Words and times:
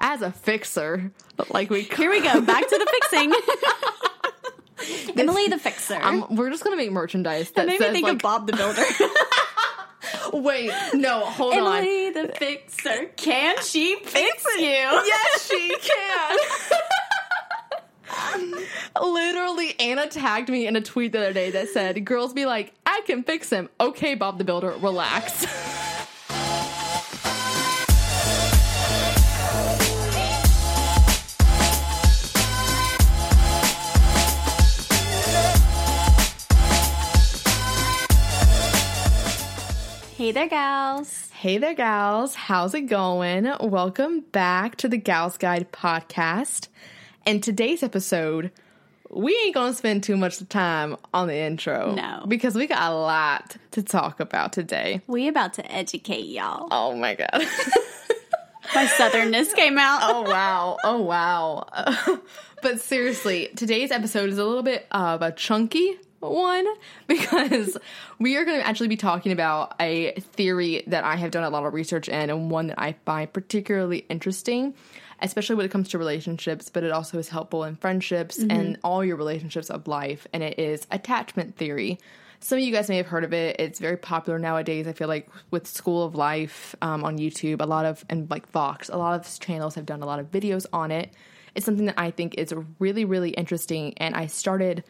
As 0.00 0.22
a 0.22 0.30
fixer, 0.30 1.10
like 1.50 1.70
we 1.70 1.82
Here 1.82 2.10
we 2.10 2.20
go, 2.20 2.40
back 2.42 2.68
to 2.68 2.78
the 2.78 2.86
fixing. 2.86 3.32
Emily 5.16 5.48
the 5.48 5.58
fixer. 5.58 5.98
Um, 6.00 6.26
we're 6.30 6.50
just 6.50 6.62
gonna 6.62 6.76
make 6.76 6.92
merchandise 6.92 7.50
that 7.52 7.66
that 7.66 7.68
made 7.68 7.80
me 7.80 7.92
think 7.92 8.04
like, 8.04 8.12
of 8.14 8.18
Bob 8.20 8.46
the 8.46 8.52
Builder. 8.52 8.84
wait, 10.44 10.70
no, 10.94 11.20
hold 11.20 11.54
on. 11.54 11.78
Emily 11.78 12.10
the 12.10 12.28
fixer. 12.28 13.06
Can 13.16 13.56
she 13.62 13.96
fix 14.04 14.44
you? 14.56 14.62
Yes, 14.62 15.48
she 15.48 15.76
can. 15.82 16.38
Literally, 19.00 19.78
Anna 19.80 20.06
tagged 20.08 20.48
me 20.48 20.66
in 20.66 20.76
a 20.76 20.80
tweet 20.80 21.12
the 21.12 21.18
other 21.18 21.32
day 21.32 21.50
that 21.50 21.68
said, 21.68 22.04
"Girls 22.04 22.32
be 22.32 22.46
like, 22.46 22.72
I 22.84 23.02
can 23.06 23.22
fix 23.24 23.50
him." 23.50 23.68
Okay, 23.80 24.14
Bob 24.14 24.38
the 24.38 24.44
Builder, 24.44 24.74
relax. 24.78 25.46
Hey 40.26 40.32
there, 40.32 40.48
gals. 40.48 41.30
Hey 41.30 41.56
there, 41.56 41.72
gals. 41.72 42.34
How's 42.34 42.74
it 42.74 42.88
going? 42.88 43.48
Welcome 43.60 44.22
back 44.32 44.74
to 44.78 44.88
the 44.88 44.96
Gals 44.96 45.38
Guide 45.38 45.70
podcast. 45.70 46.66
In 47.24 47.40
today's 47.40 47.84
episode, 47.84 48.50
we 49.08 49.32
ain't 49.44 49.54
gonna 49.54 49.72
spend 49.72 50.02
too 50.02 50.16
much 50.16 50.44
time 50.48 50.96
on 51.14 51.28
the 51.28 51.36
intro. 51.36 51.94
No. 51.94 52.24
Because 52.26 52.56
we 52.56 52.66
got 52.66 52.90
a 52.90 52.94
lot 52.96 53.56
to 53.70 53.84
talk 53.84 54.18
about 54.18 54.52
today. 54.52 55.00
We 55.06 55.28
about 55.28 55.52
to 55.54 55.72
educate 55.72 56.26
y'all. 56.26 56.66
Oh 56.72 56.96
my 56.96 57.14
god. 57.14 57.30
My 58.74 58.86
southernness 58.86 59.54
came 59.54 59.78
out. 59.78 60.00
oh 60.02 60.22
wow. 60.22 60.76
Oh 60.82 61.02
wow. 61.02 61.68
but 62.62 62.80
seriously, 62.80 63.50
today's 63.54 63.92
episode 63.92 64.28
is 64.30 64.38
a 64.38 64.44
little 64.44 64.64
bit 64.64 64.88
of 64.90 65.22
a 65.22 65.30
chunky 65.30 66.00
one 66.30 66.66
because 67.06 67.76
we 68.18 68.36
are 68.36 68.44
going 68.44 68.60
to 68.60 68.66
actually 68.66 68.88
be 68.88 68.96
talking 68.96 69.32
about 69.32 69.74
a 69.80 70.12
theory 70.20 70.84
that 70.86 71.04
I 71.04 71.16
have 71.16 71.30
done 71.30 71.44
a 71.44 71.50
lot 71.50 71.64
of 71.64 71.74
research 71.74 72.08
in 72.08 72.30
and 72.30 72.50
one 72.50 72.68
that 72.68 72.80
I 72.80 72.94
find 73.04 73.32
particularly 73.32 74.04
interesting, 74.08 74.74
especially 75.20 75.56
when 75.56 75.66
it 75.66 75.70
comes 75.70 75.88
to 75.90 75.98
relationships, 75.98 76.70
but 76.70 76.84
it 76.84 76.92
also 76.92 77.18
is 77.18 77.28
helpful 77.28 77.64
in 77.64 77.76
friendships 77.76 78.38
and 78.38 78.78
all 78.84 79.04
your 79.04 79.16
relationships 79.16 79.70
of 79.70 79.86
life, 79.86 80.26
and 80.32 80.42
it 80.42 80.58
is 80.58 80.86
attachment 80.90 81.56
theory. 81.56 81.98
Some 82.40 82.58
of 82.58 82.64
you 82.64 82.72
guys 82.72 82.88
may 82.88 82.98
have 82.98 83.06
heard 83.06 83.24
of 83.24 83.32
it. 83.32 83.56
It's 83.58 83.78
very 83.78 83.96
popular 83.96 84.38
nowadays. 84.38 84.86
I 84.86 84.92
feel 84.92 85.08
like 85.08 85.28
with 85.50 85.66
School 85.66 86.04
of 86.04 86.14
Life 86.14 86.74
um, 86.82 87.02
on 87.02 87.18
YouTube, 87.18 87.60
a 87.60 87.66
lot 87.66 87.86
of, 87.86 88.04
and 88.10 88.30
like 88.30 88.50
Vox, 88.50 88.88
a 88.88 88.96
lot 88.96 89.18
of 89.18 89.40
channels 89.40 89.74
have 89.74 89.86
done 89.86 90.02
a 90.02 90.06
lot 90.06 90.18
of 90.18 90.30
videos 90.30 90.66
on 90.72 90.90
it. 90.90 91.12
It's 91.54 91.64
something 91.64 91.86
that 91.86 91.98
I 91.98 92.10
think 92.10 92.34
is 92.34 92.54
really, 92.78 93.04
really 93.04 93.30
interesting. 93.30 93.94
And 93.96 94.14
I 94.14 94.26
started 94.26 94.84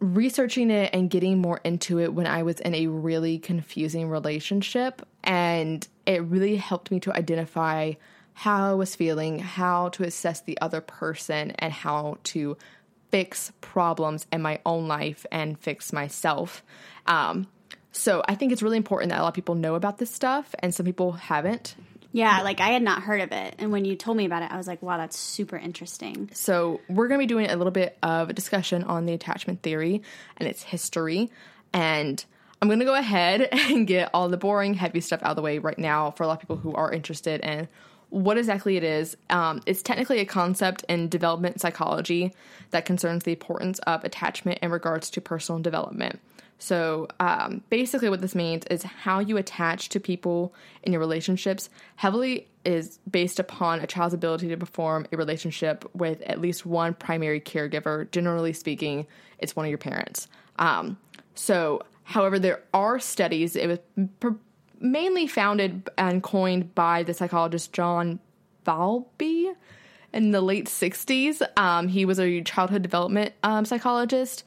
researching 0.00 0.70
it 0.70 0.90
and 0.92 1.10
getting 1.10 1.38
more 1.38 1.60
into 1.64 1.98
it 1.98 2.14
when 2.14 2.26
I 2.26 2.42
was 2.42 2.60
in 2.60 2.74
a 2.74 2.86
really 2.86 3.38
confusing 3.38 4.08
relationship. 4.08 5.06
And 5.24 5.86
it 6.06 6.22
really 6.22 6.56
helped 6.56 6.90
me 6.90 7.00
to 7.00 7.16
identify 7.16 7.94
how 8.34 8.70
I 8.70 8.74
was 8.74 8.94
feeling, 8.94 9.40
how 9.40 9.88
to 9.90 10.04
assess 10.04 10.40
the 10.40 10.58
other 10.60 10.80
person, 10.80 11.50
and 11.58 11.72
how 11.72 12.18
to 12.24 12.56
fix 13.10 13.52
problems 13.60 14.26
in 14.32 14.42
my 14.42 14.60
own 14.64 14.86
life 14.86 15.26
and 15.32 15.58
fix 15.58 15.92
myself. 15.92 16.62
Um, 17.06 17.48
so 17.90 18.22
I 18.28 18.36
think 18.36 18.52
it's 18.52 18.62
really 18.62 18.76
important 18.76 19.10
that 19.10 19.18
a 19.18 19.22
lot 19.22 19.28
of 19.28 19.34
people 19.34 19.56
know 19.56 19.74
about 19.74 19.98
this 19.98 20.10
stuff, 20.10 20.54
and 20.60 20.72
some 20.72 20.86
people 20.86 21.12
haven't. 21.12 21.74
Yeah, 22.12 22.40
like 22.42 22.60
I 22.60 22.68
had 22.68 22.82
not 22.82 23.02
heard 23.02 23.20
of 23.20 23.32
it. 23.32 23.56
And 23.58 23.70
when 23.70 23.84
you 23.84 23.94
told 23.94 24.16
me 24.16 24.24
about 24.24 24.42
it, 24.42 24.50
I 24.50 24.56
was 24.56 24.66
like, 24.66 24.82
wow, 24.82 24.96
that's 24.96 25.18
super 25.18 25.56
interesting. 25.56 26.30
So, 26.32 26.80
we're 26.88 27.08
going 27.08 27.20
to 27.20 27.22
be 27.22 27.26
doing 27.26 27.50
a 27.50 27.56
little 27.56 27.70
bit 27.70 27.98
of 28.02 28.30
a 28.30 28.32
discussion 28.32 28.84
on 28.84 29.04
the 29.04 29.12
attachment 29.12 29.62
theory 29.62 30.02
and 30.38 30.48
its 30.48 30.62
history. 30.62 31.30
And 31.72 32.24
I'm 32.60 32.68
going 32.68 32.78
to 32.78 32.84
go 32.84 32.94
ahead 32.94 33.42
and 33.52 33.86
get 33.86 34.10
all 34.14 34.28
the 34.28 34.36
boring, 34.36 34.74
heavy 34.74 35.00
stuff 35.00 35.22
out 35.22 35.30
of 35.30 35.36
the 35.36 35.42
way 35.42 35.58
right 35.58 35.78
now 35.78 36.10
for 36.12 36.22
a 36.22 36.26
lot 36.26 36.34
of 36.34 36.40
people 36.40 36.56
who 36.56 36.74
are 36.74 36.90
interested 36.90 37.40
in 37.42 37.68
what 38.10 38.38
exactly 38.38 38.76
it 38.76 38.84
is. 38.84 39.16
Um, 39.28 39.60
it's 39.66 39.82
technically 39.82 40.20
a 40.20 40.24
concept 40.24 40.84
in 40.88 41.08
development 41.08 41.60
psychology 41.60 42.34
that 42.70 42.86
concerns 42.86 43.24
the 43.24 43.32
importance 43.32 43.78
of 43.80 44.04
attachment 44.04 44.60
in 44.62 44.70
regards 44.70 45.10
to 45.10 45.20
personal 45.20 45.60
development. 45.60 46.20
So, 46.58 47.06
um, 47.20 47.62
basically, 47.70 48.10
what 48.10 48.20
this 48.20 48.34
means 48.34 48.64
is 48.66 48.82
how 48.82 49.20
you 49.20 49.36
attach 49.36 49.90
to 49.90 50.00
people 50.00 50.52
in 50.82 50.92
your 50.92 50.98
relationships 50.98 51.70
heavily 51.96 52.48
is 52.64 52.98
based 53.08 53.38
upon 53.38 53.80
a 53.80 53.86
child's 53.86 54.12
ability 54.12 54.48
to 54.48 54.56
perform 54.56 55.06
a 55.12 55.16
relationship 55.16 55.88
with 55.94 56.20
at 56.22 56.40
least 56.40 56.66
one 56.66 56.94
primary 56.94 57.40
caregiver. 57.40 58.10
Generally 58.10 58.54
speaking, 58.54 59.06
it's 59.38 59.54
one 59.54 59.66
of 59.66 59.70
your 59.70 59.78
parents. 59.78 60.26
Um, 60.58 60.98
so, 61.36 61.82
however, 62.02 62.40
there 62.40 62.60
are 62.74 62.98
studies, 62.98 63.54
it 63.54 63.68
was 63.68 63.78
mainly 64.80 65.26
founded 65.28 65.88
and 65.96 66.22
coined 66.22 66.74
by 66.74 67.04
the 67.04 67.14
psychologist 67.14 67.72
John 67.72 68.18
Bowlby 68.64 69.52
in 70.12 70.30
the 70.32 70.40
late 70.40 70.66
60s. 70.66 71.40
Um, 71.56 71.88
he 71.88 72.04
was 72.04 72.18
a 72.18 72.40
childhood 72.42 72.82
development 72.82 73.32
um, 73.42 73.64
psychologist. 73.64 74.44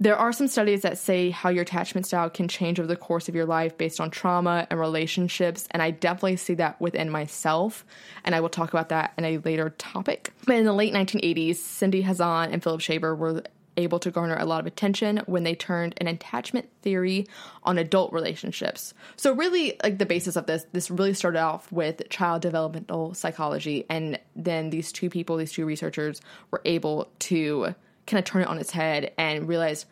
There 0.00 0.16
are 0.16 0.32
some 0.32 0.48
studies 0.48 0.82
that 0.82 0.98
say 0.98 1.30
how 1.30 1.50
your 1.50 1.62
attachment 1.62 2.06
style 2.06 2.28
can 2.28 2.48
change 2.48 2.80
over 2.80 2.86
the 2.86 2.96
course 2.96 3.28
of 3.28 3.34
your 3.34 3.46
life 3.46 3.78
based 3.78 4.00
on 4.00 4.10
trauma 4.10 4.66
and 4.68 4.80
relationships, 4.80 5.68
and 5.70 5.80
I 5.80 5.92
definitely 5.92 6.36
see 6.36 6.54
that 6.54 6.80
within 6.80 7.10
myself, 7.10 7.84
and 8.24 8.34
I 8.34 8.40
will 8.40 8.48
talk 8.48 8.70
about 8.70 8.88
that 8.88 9.12
in 9.16 9.24
a 9.24 9.38
later 9.38 9.70
topic. 9.78 10.32
But 10.46 10.56
in 10.56 10.64
the 10.64 10.72
late 10.72 10.92
1980s, 10.92 11.56
Cindy 11.56 12.02
Hazan 12.02 12.52
and 12.52 12.62
Philip 12.62 12.80
Shaver 12.80 13.14
were 13.14 13.44
able 13.76 13.98
to 14.00 14.10
garner 14.10 14.36
a 14.36 14.44
lot 14.44 14.60
of 14.60 14.66
attention 14.66 15.18
when 15.26 15.44
they 15.44 15.54
turned 15.54 15.94
an 15.98 16.06
attachment 16.06 16.68
theory 16.82 17.26
on 17.62 17.78
adult 17.78 18.12
relationships. 18.12 18.94
So 19.16 19.32
really 19.32 19.76
like 19.82 19.98
the 19.98 20.06
basis 20.06 20.36
of 20.36 20.46
this 20.46 20.66
this 20.72 20.90
really 20.90 21.14
started 21.14 21.40
off 21.40 21.70
with 21.72 22.08
child 22.08 22.42
developmental 22.42 23.14
psychology 23.14 23.84
and 23.90 24.18
then 24.36 24.70
these 24.70 24.92
two 24.92 25.10
people, 25.10 25.36
these 25.36 25.52
two 25.52 25.66
researchers 25.66 26.20
were 26.50 26.62
able 26.64 27.10
to 27.20 27.74
kind 28.06 28.18
of 28.18 28.24
turn 28.24 28.42
it 28.42 28.48
on 28.48 28.58
its 28.58 28.70
head 28.70 29.12
and 29.18 29.48
realize 29.48 29.86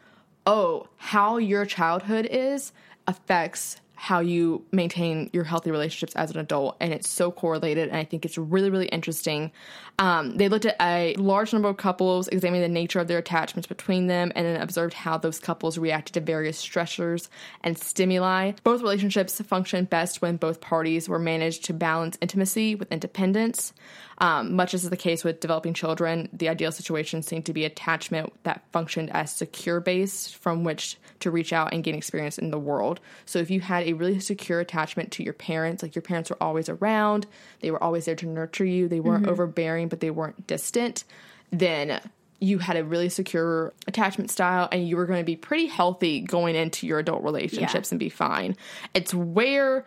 oh, 0.47 0.89
how 0.97 1.37
your 1.37 1.65
childhood 1.65 2.27
is 2.31 2.73
affects 3.07 3.81
how 4.03 4.19
you 4.19 4.65
maintain 4.73 5.31
your 5.33 5.45
healthy 5.45 5.71
relationships 5.71 6.13
as 6.17 6.33
an 6.33 6.41
adult. 6.41 6.77
And 6.81 6.93
it's 6.93 7.09
so 7.09 7.31
correlated. 7.31 7.87
And 7.87 7.97
I 7.97 8.03
think 8.03 8.25
it's 8.25 8.37
really, 8.37 8.69
really 8.69 8.89
interesting. 8.89 9.53
Um, 10.01 10.37
they 10.37 10.49
looked 10.49 10.65
at 10.65 10.75
a 10.81 11.15
large 11.15 11.53
number 11.53 11.69
of 11.69 11.77
couples, 11.77 12.27
examining 12.27 12.63
the 12.63 12.69
nature 12.69 12.99
of 12.99 13.07
their 13.07 13.19
attachments 13.19 13.69
between 13.69 14.09
them, 14.09 14.33
and 14.35 14.45
then 14.45 14.61
observed 14.61 14.93
how 14.93 15.19
those 15.19 15.39
couples 15.39 15.79
reacted 15.79 16.15
to 16.15 16.21
various 16.21 16.61
stressors 16.61 17.29
and 17.63 17.79
stimuli. 17.79 18.55
Both 18.65 18.83
relationships 18.83 19.41
function 19.41 19.85
best 19.85 20.21
when 20.21 20.37
both 20.37 20.61
parties 20.61 21.09
were 21.09 21.21
managed 21.21 21.65
to 21.67 21.73
balance 21.73 22.19
intimacy 22.21 22.75
with 22.75 22.91
independence. 22.91 23.73
Um, 24.19 24.55
much 24.55 24.75
as 24.75 24.85
is 24.85 24.91
the 24.91 24.97
case 24.97 25.25
with 25.25 25.41
developing 25.41 25.75
children, 25.75 26.29
the 26.33 26.49
ideal 26.49 26.71
situation 26.71 27.23
seemed 27.23 27.47
to 27.47 27.53
be 27.53 27.65
attachment 27.65 28.33
that 28.43 28.63
functioned 28.73 29.11
as 29.11 29.33
secure 29.33 29.81
base 29.81 30.31
from 30.31 30.65
which 30.65 30.97
to 31.21 31.31
reach 31.31 31.53
out 31.53 31.73
and 31.73 31.83
gain 31.83 31.95
experience 31.95 32.39
in 32.39 32.51
the 32.51 32.59
world. 32.59 33.01
So 33.27 33.39
if 33.41 33.51
you 33.51 33.61
had 33.61 33.85
a 33.85 33.92
really 33.93 34.21
secure 34.21 34.61
attachment 34.61 35.13
to 35.13 35.23
your 35.23 35.33
parents, 35.33 35.83
like 35.83 35.95
your 35.95 36.03
parents 36.03 36.31
were 36.31 36.43
always 36.43 36.69
around, 36.69 37.27
they 37.61 37.71
were 37.71 37.83
always 37.83 38.05
there 38.05 38.17
to 38.17 38.27
nurture 38.27 38.65
you, 38.65 38.89
they 38.89 39.01
weren't 39.01 39.23
mm-hmm. 39.23 39.33
overbearing, 39.33 39.89
but 39.89 40.01
they 40.01 40.11
weren't 40.11 40.47
distant, 40.47 41.05
then 41.51 42.01
you 42.41 42.59
had 42.59 42.77
a 42.77 42.85
really 42.85 43.09
secure 43.09 43.73
attachment 43.87 44.31
style 44.31 44.69
and 44.73 44.89
you 44.89 44.97
were 44.97 45.07
going 45.07 45.21
to 45.21 45.25
be 45.25 45.37
pretty 45.37 45.67
healthy 45.67 46.21
going 46.21 46.57
into 46.57 46.89
your 46.89 46.99
adult 46.99 47.23
relationships 47.23 47.93
and 47.93 48.01
be 48.01 48.09
fine. 48.09 48.57
It's 48.95 49.15
where 49.15 49.85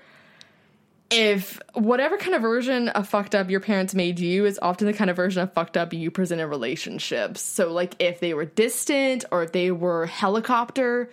if 1.12 1.60
whatever 1.74 2.18
kind 2.18 2.34
of 2.34 2.42
version 2.42 2.90
of 2.90 3.08
fucked 3.08 3.36
up 3.36 3.50
your 3.50 3.60
parents 3.60 3.94
made 3.94 4.19
you 4.19 4.46
is 4.46 4.58
often 4.62 4.88
the 4.88 4.94
kind 4.94 5.10
of 5.10 5.16
version 5.16 5.44
of 5.44 5.54
fucked 5.54 5.78
up 5.78 5.94
you 5.94 6.10
present 6.10 6.42
in 6.42 6.50
relationships. 6.50 7.42
So, 7.42 7.72
like, 7.72 7.96
if 8.00 8.19
they 8.19 8.34
were 8.34 8.46
distant 8.46 9.25
or 9.31 9.44
if 9.44 9.51
they 9.51 9.69
were 9.72 10.08
helicopter, 10.08 11.10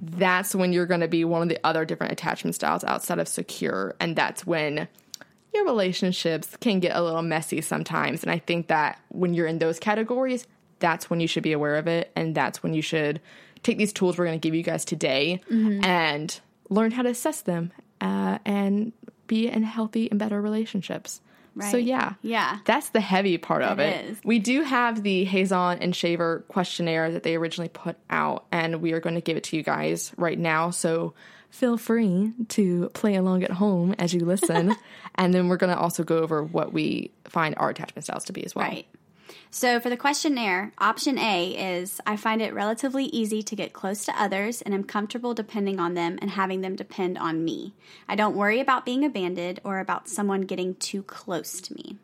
that's 0.00 0.54
when 0.54 0.72
you're 0.72 0.86
going 0.86 1.00
to 1.00 1.08
be 1.08 1.24
one 1.24 1.42
of 1.42 1.48
the 1.48 1.58
other 1.64 1.84
different 1.84 2.12
attachment 2.12 2.54
styles 2.54 2.84
outside 2.84 3.18
of 3.18 3.28
secure. 3.28 3.94
And 4.00 4.14
that's 4.16 4.46
when, 4.46 4.88
your 5.56 5.64
relationships 5.64 6.56
can 6.60 6.80
get 6.80 6.94
a 6.94 7.02
little 7.02 7.22
messy 7.22 7.60
sometimes. 7.60 8.22
And 8.22 8.30
I 8.30 8.38
think 8.38 8.68
that 8.68 9.00
when 9.08 9.34
you're 9.34 9.46
in 9.46 9.58
those 9.58 9.78
categories, 9.78 10.46
that's 10.78 11.08
when 11.08 11.18
you 11.20 11.26
should 11.26 11.42
be 11.42 11.52
aware 11.52 11.76
of 11.76 11.88
it. 11.88 12.12
And 12.14 12.34
that's 12.34 12.62
when 12.62 12.74
you 12.74 12.82
should 12.82 13.20
take 13.62 13.78
these 13.78 13.92
tools 13.92 14.18
we're 14.18 14.26
going 14.26 14.38
to 14.38 14.46
give 14.46 14.54
you 14.54 14.62
guys 14.62 14.84
today 14.84 15.40
and 15.84 16.40
learn 16.68 16.90
how 16.90 17.02
to 17.02 17.08
assess 17.08 17.40
them 17.40 17.72
uh, 18.00 18.38
and 18.44 18.92
be 19.26 19.48
in 19.48 19.62
healthy 19.62 20.10
and 20.10 20.18
better 20.18 20.40
relationships. 20.40 21.20
So, 21.62 21.76
yeah. 21.76 22.14
Yeah. 22.22 22.58
That's 22.64 22.90
the 22.90 23.00
heavy 23.00 23.38
part 23.38 23.62
of 23.62 23.78
It 23.78 24.04
it. 24.04 24.04
is. 24.10 24.18
We 24.24 24.38
do 24.38 24.62
have 24.62 25.02
the 25.02 25.26
Hazan 25.26 25.78
and 25.80 25.94
Shaver 25.96 26.44
questionnaire 26.48 27.10
that 27.12 27.22
they 27.22 27.34
originally 27.36 27.68
put 27.68 27.96
out, 28.10 28.46
and 28.52 28.82
we 28.82 28.92
are 28.92 29.00
going 29.00 29.14
to 29.14 29.20
give 29.20 29.36
it 29.36 29.44
to 29.44 29.56
you 29.56 29.62
guys 29.62 30.12
right 30.16 30.38
now. 30.38 30.70
So 30.70 31.14
feel 31.50 31.78
free 31.78 32.32
to 32.48 32.90
play 32.90 33.14
along 33.14 33.42
at 33.44 33.52
home 33.52 33.94
as 33.98 34.12
you 34.12 34.24
listen. 34.24 34.76
and 35.14 35.32
then 35.32 35.48
we're 35.48 35.56
going 35.56 35.74
to 35.74 35.78
also 35.80 36.04
go 36.04 36.18
over 36.18 36.42
what 36.42 36.72
we 36.72 37.10
find 37.24 37.54
our 37.56 37.70
attachment 37.70 38.04
styles 38.04 38.24
to 38.26 38.32
be 38.32 38.44
as 38.44 38.54
well. 38.54 38.66
Right. 38.66 38.86
So 39.50 39.80
for 39.80 39.88
the 39.88 39.96
questionnaire, 39.96 40.72
option 40.78 41.18
A 41.18 41.50
is 41.50 42.00
I 42.06 42.16
find 42.16 42.42
it 42.42 42.54
relatively 42.54 43.06
easy 43.06 43.42
to 43.42 43.56
get 43.56 43.72
close 43.72 44.04
to 44.04 44.20
others 44.20 44.62
and 44.62 44.74
am 44.74 44.84
comfortable 44.84 45.34
depending 45.34 45.80
on 45.80 45.94
them 45.94 46.18
and 46.20 46.30
having 46.30 46.60
them 46.60 46.76
depend 46.76 47.18
on 47.18 47.44
me. 47.44 47.74
I 48.08 48.16
don't 48.16 48.36
worry 48.36 48.60
about 48.60 48.84
being 48.84 49.04
abandoned 49.04 49.60
or 49.64 49.78
about 49.78 50.08
someone 50.08 50.42
getting 50.42 50.74
too 50.74 51.02
close 51.02 51.60
to 51.62 51.74
me. 51.74 51.96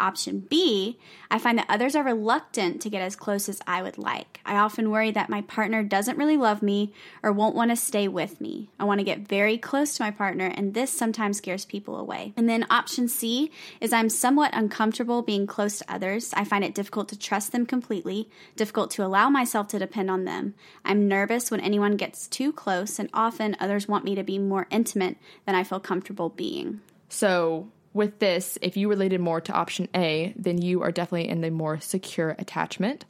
Option 0.00 0.40
B, 0.40 0.98
I 1.30 1.38
find 1.38 1.58
that 1.58 1.66
others 1.68 1.94
are 1.94 2.02
reluctant 2.02 2.80
to 2.82 2.90
get 2.90 3.02
as 3.02 3.14
close 3.14 3.48
as 3.48 3.60
I 3.66 3.82
would 3.82 3.98
like. 3.98 4.40
I 4.44 4.56
often 4.56 4.90
worry 4.90 5.10
that 5.12 5.28
my 5.28 5.42
partner 5.42 5.82
doesn't 5.82 6.18
really 6.18 6.36
love 6.36 6.62
me 6.62 6.92
or 7.22 7.30
won't 7.32 7.54
want 7.54 7.70
to 7.70 7.76
stay 7.76 8.08
with 8.08 8.40
me. 8.40 8.70
I 8.80 8.84
want 8.84 8.98
to 8.98 9.04
get 9.04 9.28
very 9.28 9.58
close 9.58 9.96
to 9.96 10.02
my 10.02 10.10
partner, 10.10 10.46
and 10.46 10.74
this 10.74 10.90
sometimes 10.90 11.36
scares 11.38 11.64
people 11.64 11.96
away. 11.96 12.32
And 12.36 12.48
then 12.48 12.66
option 12.70 13.06
C 13.06 13.52
is 13.80 13.92
I'm 13.92 14.08
somewhat 14.08 14.50
uncomfortable 14.54 15.22
being 15.22 15.46
close 15.46 15.78
to 15.78 15.92
others. 15.92 16.32
I 16.34 16.44
find 16.44 16.64
it 16.64 16.74
difficult 16.74 17.08
to 17.10 17.18
trust 17.18 17.52
them 17.52 17.66
completely, 17.66 18.28
difficult 18.56 18.90
to 18.92 19.04
allow 19.04 19.28
myself 19.28 19.68
to 19.68 19.78
depend 19.78 20.10
on 20.10 20.24
them. 20.24 20.54
I'm 20.84 21.06
nervous 21.06 21.50
when 21.50 21.60
anyone 21.60 21.96
gets 21.96 22.26
too 22.26 22.52
close, 22.52 22.98
and 22.98 23.10
often 23.12 23.56
others 23.60 23.86
want 23.86 24.04
me 24.04 24.14
to 24.14 24.24
be 24.24 24.38
more 24.38 24.66
intimate 24.70 25.16
than 25.44 25.54
I 25.54 25.64
feel 25.64 25.80
comfortable 25.80 26.30
being. 26.30 26.80
So, 27.08 27.68
with 27.92 28.18
this, 28.18 28.58
if 28.62 28.76
you 28.76 28.88
related 28.88 29.20
more 29.20 29.40
to 29.40 29.52
option 29.52 29.88
A, 29.94 30.32
then 30.36 30.60
you 30.60 30.82
are 30.82 30.92
definitely 30.92 31.28
in 31.28 31.40
the 31.40 31.50
more 31.50 31.80
secure 31.80 32.36
attachment. 32.38 33.04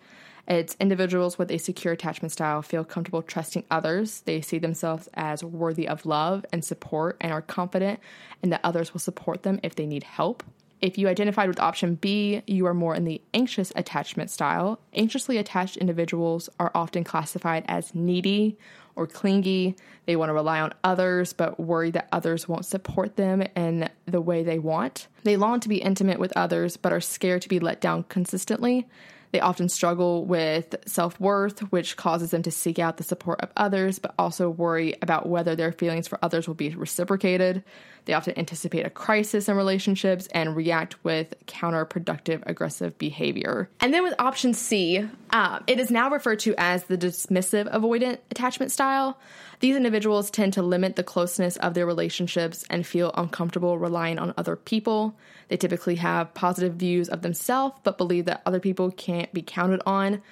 It's 0.49 0.77
individuals 0.81 1.39
with 1.39 1.51
a 1.51 1.59
secure 1.59 1.93
attachment 1.93 2.33
style 2.33 2.63
feel 2.63 2.85
comfortable 2.85 3.23
trusting 3.23 3.65
others. 3.71 4.23
They 4.23 4.41
see 4.41 4.59
themselves 4.59 5.09
as 5.15 5.45
worthy 5.45 5.87
of 5.87 6.07
love 6.07 6.45
and 6.53 6.65
support 6.65 7.17
and 7.21 7.33
are 7.33 7.43
confident 7.43 8.01
and 8.43 8.53
that 8.53 8.63
others 8.65 8.93
will 8.93 9.01
support 9.01 9.43
them 9.43 9.61
if 9.63 9.77
they 9.77 9.87
need 9.87 10.03
help. 10.03 10.43
If 10.81 10.97
you 10.97 11.09
identified 11.09 11.49
with 11.49 11.61
option 11.61 11.97
B, 11.97 12.43
you 12.47 12.67
are 12.67 12.75
more 12.75 12.95
in 12.95 13.05
the 13.05 13.21
anxious 13.35 13.71
attachment 13.77 14.31
style. 14.31 14.81
Anxiously 14.95 15.37
attached 15.37 15.77
individuals 15.77 16.49
are 16.59 16.73
often 16.75 17.05
classified 17.05 17.65
as 17.69 17.95
needy 17.95 18.57
or 19.01 19.07
clingy. 19.07 19.75
They 20.05 20.15
want 20.15 20.29
to 20.29 20.35
rely 20.35 20.61
on 20.61 20.75
others, 20.85 21.33
but 21.33 21.59
worry 21.59 21.91
that 21.93 22.09
others 22.13 22.47
won't 22.47 22.67
support 22.67 23.17
them 23.17 23.43
in 23.57 23.89
the 24.05 24.21
way 24.21 24.43
they 24.43 24.59
want. 24.59 25.09
They 25.25 25.37
long 25.37 25.59
to 25.61 25.69
be 25.69 25.79
intimate 25.79 26.19
with 26.19 26.33
others, 26.37 26.77
but 26.77 26.93
are 26.93 27.01
scared 27.01 27.41
to 27.43 27.49
be 27.49 27.59
let 27.59 27.81
down 27.81 28.05
consistently. 28.05 28.87
They 29.33 29.41
often 29.41 29.69
struggle 29.69 30.25
with 30.25 30.75
self 30.87 31.19
worth, 31.21 31.61
which 31.71 31.97
causes 31.97 32.31
them 32.31 32.43
to 32.43 32.51
seek 32.51 32.79
out 32.79 32.97
the 32.97 33.05
support 33.05 33.41
of 33.41 33.51
others, 33.57 33.99
but 33.99 34.15
also 34.19 34.51
worry 34.51 34.95
about 35.03 35.29
whether 35.29 35.55
their 35.55 35.73
feelings 35.73 36.09
for 36.09 36.19
others 36.23 36.49
will 36.49 36.55
be 36.55 36.75
reciprocated. 36.75 37.63
They 38.07 38.15
often 38.15 38.39
anticipate 38.39 38.87
a 38.87 38.91
crisis 38.91 39.49
in 39.49 39.57
relationships 39.57 40.27
and 40.29 40.57
react 40.57 41.03
with 41.05 41.35
counterproductive 41.47 42.43
aggressive 42.47 42.99
behavior. 42.99 43.69
And 43.81 43.93
then 43.93 44.03
with 44.03 44.15
option 44.19 44.55
C, 44.55 45.07
uh, 45.31 45.61
it 45.67 45.79
is 45.79 45.91
now 45.91 46.11
referred 46.11 46.41
to 46.41 46.55
as 46.59 46.85
the 46.85 46.99
dismissive 46.99 47.73
avoidant 47.73 48.19
attachment 48.31 48.73
style. 48.73 49.19
These 49.61 49.77
individuals 49.77 50.31
tend 50.31 50.55
to 50.55 50.63
limit 50.63 50.97
the 50.97 51.03
closeness 51.03 51.57
of 51.59 51.75
their 51.75 51.87
relationships 51.87 52.65
and 52.71 52.87
feel 52.87 53.13
uncomfortable 53.15 53.79
relying 53.79 54.19
on 54.19 54.33
other 54.39 54.57
people. 54.57 55.15
They 55.49 55.59
typically 55.59 55.97
have 55.97 56.33
positive 56.33 56.75
views 56.75 57.09
of 57.09 57.23
themselves, 57.23 57.77
but 57.83 57.99
believe 57.99 58.25
that 58.25 58.43
other 58.47 58.61
people 58.61 58.91
can't 59.21 59.35
be 59.35 59.43
counted 59.43 59.83
on. 59.87 60.23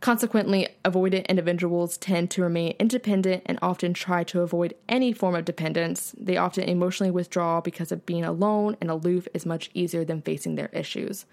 Consequently, 0.00 0.66
avoidant 0.82 1.28
individuals 1.28 1.98
tend 1.98 2.30
to 2.30 2.42
remain 2.42 2.74
independent 2.78 3.42
and 3.44 3.58
often 3.60 3.92
try 3.92 4.24
to 4.24 4.40
avoid 4.40 4.74
any 4.88 5.12
form 5.12 5.34
of 5.34 5.44
dependence. 5.44 6.14
They 6.18 6.38
often 6.38 6.64
emotionally 6.64 7.10
withdraw 7.10 7.60
because 7.60 7.92
of 7.92 8.06
being 8.06 8.24
alone 8.24 8.78
and 8.80 8.90
aloof 8.90 9.28
is 9.34 9.44
much 9.44 9.70
easier 9.74 10.04
than 10.04 10.22
facing 10.22 10.54
their 10.54 10.70
issues. 10.72 11.26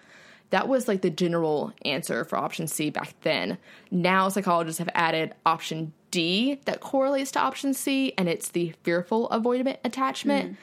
That 0.49 0.67
was 0.67 0.87
like 0.87 1.01
the 1.01 1.09
general 1.09 1.73
answer 1.85 2.25
for 2.25 2.37
option 2.37 2.67
C 2.67 2.89
back 2.89 3.13
then. 3.21 3.57
Now, 3.89 4.27
psychologists 4.27 4.79
have 4.79 4.89
added 4.93 5.33
option 5.45 5.93
D 6.11 6.59
that 6.65 6.81
correlates 6.81 7.31
to 7.31 7.39
option 7.39 7.73
C, 7.73 8.13
and 8.17 8.27
it's 8.27 8.49
the 8.49 8.73
fearful 8.83 9.29
avoidant 9.29 9.77
attachment. 9.85 10.49
Hmm. 10.49 10.53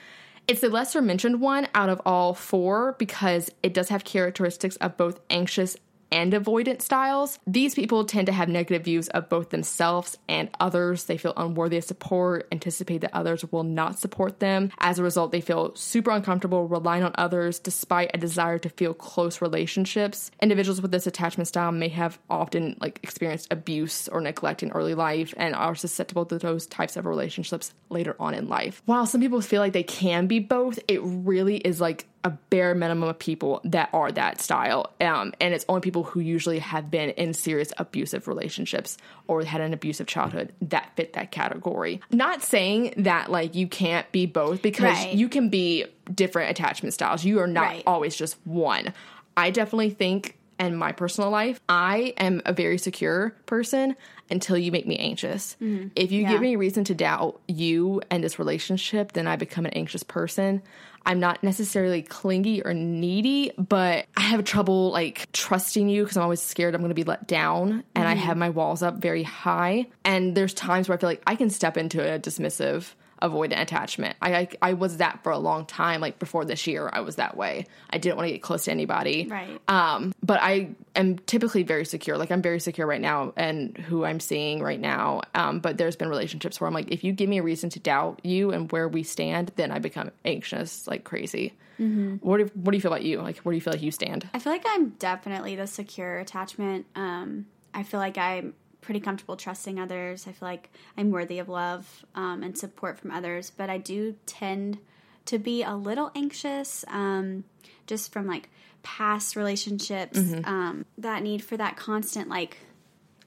It's 0.47 0.61
the 0.61 0.69
lesser 0.69 1.01
mentioned 1.01 1.41
one 1.41 1.69
out 1.75 1.89
of 1.89 2.03
all 2.05 2.35
four 2.35 2.97
because 2.99 3.51
it 3.63 3.73
does 3.73 3.89
have 3.89 4.05
characteristics 4.05 4.77
of 4.77 4.99
both 4.99 5.21
anxious 5.31 5.77
and 6.11 6.33
avoidant 6.33 6.83
styles. 6.83 7.39
These 7.47 7.75
people 7.75 8.05
tend 8.05 8.27
to 8.27 8.33
have 8.33 8.49
negative 8.49 8.85
views 8.85 9.09
of 9.09 9.29
both 9.29 9.51
themselves 9.51 10.19
and 10.29 10.49
others. 10.61 11.05
They 11.05 11.17
feel 11.17 11.33
unworthy 11.37 11.77
of 11.77 11.85
support, 11.85 12.49
anticipate 12.53 13.01
that 13.03 13.15
others 13.15 13.51
will 13.51 13.63
not 13.65 13.99
support 13.99 14.41
them. 14.41 14.71
As 14.79 14.99
a 14.99 15.03
result, 15.03 15.33
they 15.33 15.41
feel 15.41 15.75
super 15.75 16.11
uncomfortable 16.11 16.67
relying 16.67 17.03
on 17.03 17.13
others 17.17 17.59
despite 17.59 18.11
a 18.15 18.19
desire 18.19 18.59
to 18.59 18.69
feel 18.69 18.95
close 18.95 19.41
relationships. 19.43 20.31
Individuals 20.41 20.81
with 20.81 20.91
this 20.91 21.07
attachment 21.07 21.49
style 21.49 21.73
may 21.73 21.89
have 21.89 22.19
often 22.31 22.77
like 22.81 23.01
experienced 23.03 23.49
abuse 23.51 24.09
or 24.09 24.21
neglect 24.21 24.63
in 24.63 24.71
early 24.73 24.95
life 24.95 25.35
and 25.37 25.55
are 25.55 25.75
susceptible 25.75 26.27
to 26.27 26.39
those 26.39 26.67
types 26.67 26.97
of 26.97 27.07
relationships 27.07 27.73
later 27.91 28.17
on 28.19 28.35
in 28.35 28.49
life. 28.49 28.83
While 28.85 29.07
some 29.07 29.21
people 29.21 29.41
feel 29.41 29.61
like 29.61 29.73
they 29.73 29.83
can 29.83 30.27
be 30.27 30.39
both, 30.39 30.79
it 30.89 31.01
really 31.03 31.57
is 31.57 31.81
like 31.81 32.07
a 32.25 32.31
bare 32.31 32.75
minimum 32.75 33.09
of 33.09 33.19
people 33.19 33.61
that 33.65 33.91
are 33.93 34.11
that 34.11 34.41
style. 34.41 34.93
Um, 35.01 35.35
and 35.41 35.53
it's 35.53 35.65
only 35.69 35.83
people 35.83 36.03
who 36.05 36.21
usually 36.21 36.59
have 36.59 36.91
been 36.91 37.11
in 37.11 37.35
serious 37.35 37.71
abusive 37.77 38.27
relationships 38.27 38.97
or 39.29 39.45
had 39.45 39.61
an 39.61 39.75
abusive 39.75 40.07
childhood 40.07 40.53
that 40.63 40.91
fit 40.97 41.13
that 41.13 41.31
category. 41.31 42.01
Not 42.11 42.43
saying 42.43 42.95
that 42.97 43.31
like 43.31 43.55
you 43.55 43.67
can't 43.69 44.11
be 44.11 44.25
both 44.25 44.63
because 44.63 44.85
Right. 44.97 45.13
you 45.15 45.29
can 45.29 45.51
be 45.51 45.85
different 46.15 46.51
attachment 46.51 46.95
styles. 46.95 47.25
You 47.25 47.41
are 47.41 47.47
not 47.47 47.63
Right. 47.65 47.83
always 47.87 48.17
just 48.17 48.39
one. 48.47 48.95
I 49.37 49.51
definitely 49.51 49.91
think 49.91 50.39
in 50.59 50.77
my 50.77 50.93
personal 50.93 51.31
life, 51.31 51.61
I 51.69 52.15
am 52.17 52.41
a 52.47 52.53
very 52.53 52.79
secure 52.79 53.35
person 53.45 53.97
until 54.31 54.57
you 54.57 54.71
make 54.73 54.87
me 54.87 54.97
anxious. 54.97 55.57
If 55.97 56.11
you 56.13 56.23
Yeah. 56.23 56.29
give 56.31 56.41
me 56.41 56.57
reason 56.57 56.85
to 56.85 56.95
doubt 56.95 57.41
you 57.49 58.01
and 58.11 58.23
this 58.25 58.39
relationship, 58.39 59.13
then 59.13 59.27
I 59.27 59.37
become 59.37 59.67
an 59.67 59.73
anxious 59.73 60.03
person. 60.05 60.63
I'm 61.07 61.21
not 61.21 61.43
necessarily 61.43 62.03
clingy 62.03 62.63
or 62.63 62.75
needy, 62.75 63.53
but 63.57 64.07
I 64.17 64.23
have 64.23 64.45
trouble 64.45 64.91
like 64.91 65.31
trusting 65.33 65.89
you 65.89 66.03
because 66.03 66.17
I'm 66.17 66.23
always 66.23 66.43
scared 66.43 66.75
I'm 66.75 66.81
going 66.81 66.89
to 66.89 66.95
be 66.95 67.05
let 67.05 67.29
down 67.29 67.85
and 67.95 68.09
I 68.09 68.15
mm-hmm. 68.15 68.23
have 68.25 68.37
my 68.37 68.51
walls 68.51 68.83
up 68.83 68.97
very 68.97 69.23
high. 69.23 69.87
And 70.05 70.35
there's 70.35 70.55
times 70.55 70.89
where 70.89 70.97
I 70.97 71.01
feel 71.01 71.11
like 71.11 71.23
I 71.27 71.37
can 71.37 71.51
step 71.51 71.77
into 71.77 72.01
a 72.01 72.19
dismissive 72.19 72.95
avoidant 73.23 73.61
attachment. 73.61 74.17
I, 74.21 74.35
I 74.35 74.49
I 74.63 74.73
was 74.75 74.99
that 74.99 75.23
for 75.23 75.33
a 75.33 75.39
long 75.39 75.67
time. 75.67 76.01
Like 76.01 76.19
before 76.19 76.45
this 76.45 76.67
year, 76.67 76.91
I 76.93 77.01
was 77.01 77.17
that 77.17 77.37
way. 77.37 77.67
I 77.91 77.99
didn't 77.99 78.17
want 78.17 78.29
to 78.29 78.33
get 78.33 78.43
close 78.43 78.65
to 78.65 78.71
anybody. 78.71 79.27
Right. 79.29 79.61
Um, 79.69 80.13
but 80.23 80.41
I 80.43 80.71
am 80.97 81.19
typically 81.19 81.63
very 81.63 81.85
secure. 81.85 82.19
Like 82.19 82.31
I'm 82.31 82.43
very 82.43 82.61
secure 82.61 82.87
right 82.87 83.01
now 83.01 83.33
and 83.37 83.77
who 83.77 84.05
I'm 84.05 84.21
seeing 84.21 84.63
right 84.63 84.81
now. 84.81 85.23
Um, 85.35 85.61
but 85.61 85.79
there's 85.79 85.97
been 85.97 86.09
relationships 86.09 86.61
where 86.61 86.69
I'm 86.69 86.75
like, 86.75 86.91
if 86.91 87.05
you 87.05 87.13
give 87.13 87.29
me 87.29 87.39
a 87.39 87.43
reason 87.43 87.71
to 87.71 87.81
doubt 87.81 88.21
you 88.25 88.51
and 88.51 88.71
where 88.73 88.89
we 88.89 89.03
stand, 89.03 89.53
then 89.57 89.71
I 89.71 89.79
become 89.79 90.11
anxious 90.25 90.87
like 90.87 91.05
crazy. 91.05 91.55
What 91.77 92.39
do, 92.39 92.51
what 92.55 92.71
do 92.71 92.77
you 92.77 92.81
feel 92.81 92.93
about 92.93 93.03
you? 93.03 93.21
Like, 93.21 93.39
where 93.39 93.53
do 93.53 93.57
you 93.57 93.61
feel 93.61 93.73
like 93.73 93.83
you 93.83 93.91
stand? 93.91 94.29
I 94.33 94.39
feel 94.39 94.53
like 94.53 94.65
I'm 94.65 94.91
definitely 94.91 95.57
the 95.57 95.67
secure 95.67 96.21
attachment. 96.21 96.87
Um, 96.95 97.47
I 97.75 97.83
feel 97.83 97.99
like 97.99 98.17
I'm 98.17 98.55
pretty 98.85 99.01
comfortable 99.01 99.37
trusting 99.37 99.81
others. 99.81 100.27
I 100.29 100.33
feel 100.33 100.49
like 100.49 100.71
I'm 100.97 101.11
worthy 101.11 101.39
of 101.39 101.49
love 101.49 102.05
um, 102.15 102.43
and 102.43 102.57
support 102.57 102.99
from 102.99 103.11
others, 103.11 103.51
but 103.51 103.71
I 103.71 103.79
do 103.79 104.15
tend 104.27 104.79
to 105.27 105.39
be 105.39 105.63
a 105.63 105.75
little 105.75 106.11
anxious 106.15 106.85
um, 106.89 107.45
just 107.87 108.13
from 108.13 108.27
like 108.27 108.51
past 108.83 109.37
relationships. 109.37 110.19
Um, 110.45 110.85
that 110.99 111.23
need 111.23 111.43
for 111.43 111.57
that 111.57 111.77
constant 111.77 112.29
like 112.29 112.59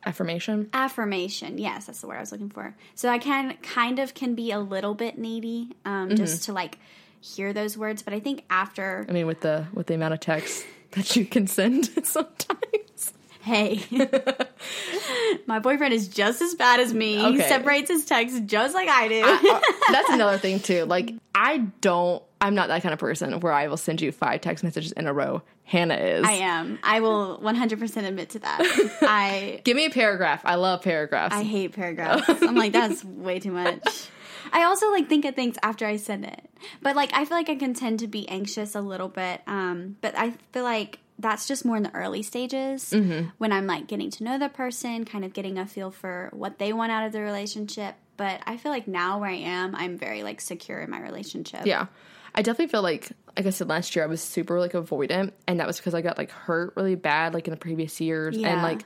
Affirmation. 0.06 0.70
affirmation. 0.74 1.58
Yes, 1.58 1.88
that's 1.88 2.00
the 2.00 2.08
word 2.08 2.18
I 2.18 2.20
was 2.22 2.32
looking 2.32 2.50
for. 2.50 2.76
So 2.96 3.10
I 3.10 3.18
can 3.18 3.58
kind 3.58 4.00
of 4.00 4.14
can 4.14 4.36
be 4.36 4.52
a 4.52 4.60
little 4.60 4.94
bit 4.94 5.18
needy 5.18 5.70
um, 5.84 6.16
just 6.16 6.44
to 6.44 6.54
like 6.54 6.78
hear 7.20 7.52
those 7.52 7.78
words, 7.78 8.04
but 8.04 8.14
I 8.14 8.20
think 8.20 8.44
after 8.50 9.06
I 9.10 9.12
mean, 9.12 9.26
with 9.28 9.42
the 9.42 9.66
with 9.74 9.88
the 9.88 9.96
amount 9.96 10.14
of 10.14 10.20
text 10.22 10.64
that 10.92 11.16
you 11.16 11.26
can 11.26 11.48
send 11.48 11.86
sometimes. 12.06 13.14
Hey, 13.48 13.82
my 15.46 15.60
boyfriend 15.60 15.94
is 15.94 16.10
just 16.10 16.42
as 16.42 16.54
bad 16.56 16.82
as 16.82 16.94
me. 16.94 17.16
He 17.32 17.39
separates 17.39 17.89
his 17.89 18.04
texts 18.04 18.42
just 18.46 18.75
like 18.75 18.89
I 18.89 19.08
do. 19.08 19.22
Uh, 19.24 19.62
that's 19.92 20.10
another 20.10 20.38
thing 20.38 20.60
too. 20.60 20.84
Like 20.84 21.13
I 21.34 21.60
don't 21.80 22.22
I'm 22.42 22.56
not 22.56 22.68
that 22.68 22.84
kind 22.84 22.92
of 22.92 23.00
person 23.00 23.39
where 23.39 23.54
I 23.54 23.68
will 23.68 23.77
send 23.77 24.01
you 24.01 24.12
five 24.12 24.42
text 24.42 24.66
messages 24.66 24.92
in 24.92 25.08
a 25.08 25.13
row. 25.13 25.44
Hannah 25.63 25.96
is. 25.96 26.25
I 26.25 26.34
am. 26.34 26.77
I 26.84 27.00
will 27.00 27.39
100% 27.39 28.06
admit 28.06 28.32
to 28.32 28.39
that. 28.39 28.98
I 29.01 29.62
Give 29.63 29.77
me 29.77 29.86
a 29.86 29.89
paragraph. 29.89 30.42
I 30.44 30.56
love 30.56 30.82
paragraphs. 30.82 31.34
I 31.34 31.44
hate 31.44 31.72
paragraphs. 31.72 32.27
I'm 32.27 32.56
like 32.56 32.74
that's 32.74 33.04
way 33.06 33.39
too 33.39 33.51
much. 33.51 34.10
I 34.51 34.63
also 34.63 34.92
like 34.92 35.08
think 35.08 35.24
of 35.24 35.36
things 35.36 35.56
after 35.63 35.86
I 35.86 35.96
send 35.96 36.25
it. 36.25 36.50
But 36.82 36.98
like 36.98 37.12
I 37.13 37.24
feel 37.24 37.38
like 37.38 37.50
I 37.50 37.56
can 37.56 37.74
tend 37.74 38.00
to 38.00 38.08
be 38.08 38.27
anxious 38.27 38.75
a 38.75 38.82
little 38.82 39.10
bit. 39.10 39.42
Um 39.48 39.96
but 40.01 40.18
I 40.18 40.32
feel 40.51 40.63
like 40.63 41.00
that's 41.19 41.47
just 41.47 41.65
more 41.65 41.77
in 41.77 41.83
the 41.83 41.93
early 41.95 42.21
stages 42.21 42.91
mm-hmm. 42.91 43.29
when 43.38 43.51
I'm 43.51 43.65
like 43.67 43.88
getting 43.88 44.12
to 44.12 44.24
know 44.24 44.38
the 44.38 44.50
person, 44.50 45.05
kind 45.05 45.25
of 45.25 45.33
getting 45.33 45.57
a 45.57 45.65
feel 45.65 45.91
for 45.91 46.29
what 46.31 46.59
they 46.59 46.74
want 46.74 46.91
out 46.91 47.05
of 47.05 47.12
the 47.12 47.21
relationship. 47.21 47.95
But 48.17 48.41
I 48.45 48.57
feel 48.57 48.71
like 48.71 48.88
now 48.88 49.19
where 49.19 49.29
I 49.29 49.36
am, 49.36 49.75
I'm 49.75 49.97
very 49.97 50.24
like 50.24 50.41
secure 50.41 50.79
in 50.79 50.89
my 50.89 51.01
relationship. 51.01 51.65
Yeah. 51.65 51.88
I 52.36 52.41
definitely 52.43 52.67
feel 52.71 52.83
like 52.83 53.12
like 53.36 53.45
I 53.45 53.50
said 53.50 53.67
last 53.67 53.95
year 53.95 54.03
I 54.03 54.07
was 54.07 54.21
super 54.21 54.59
like 54.59 54.74
avoidant 54.74 55.31
and 55.47 55.59
that 55.59 55.67
was 55.67 55.77
because 55.77 55.93
I 55.93 56.01
got 56.01 56.17
like 56.17 56.31
hurt 56.31 56.74
really 56.75 56.95
bad 56.95 57.33
like 57.33 57.47
in 57.47 57.51
the 57.51 57.57
previous 57.57 58.00
years 58.00 58.38
Yeah. 58.38 58.50
and 58.50 58.62
like 58.62 58.83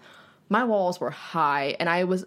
my 0.47 0.63
walls 0.63 1.00
were 1.00 1.09
high 1.09 1.75
and 1.79 1.89
I 1.89 2.05
was 2.05 2.25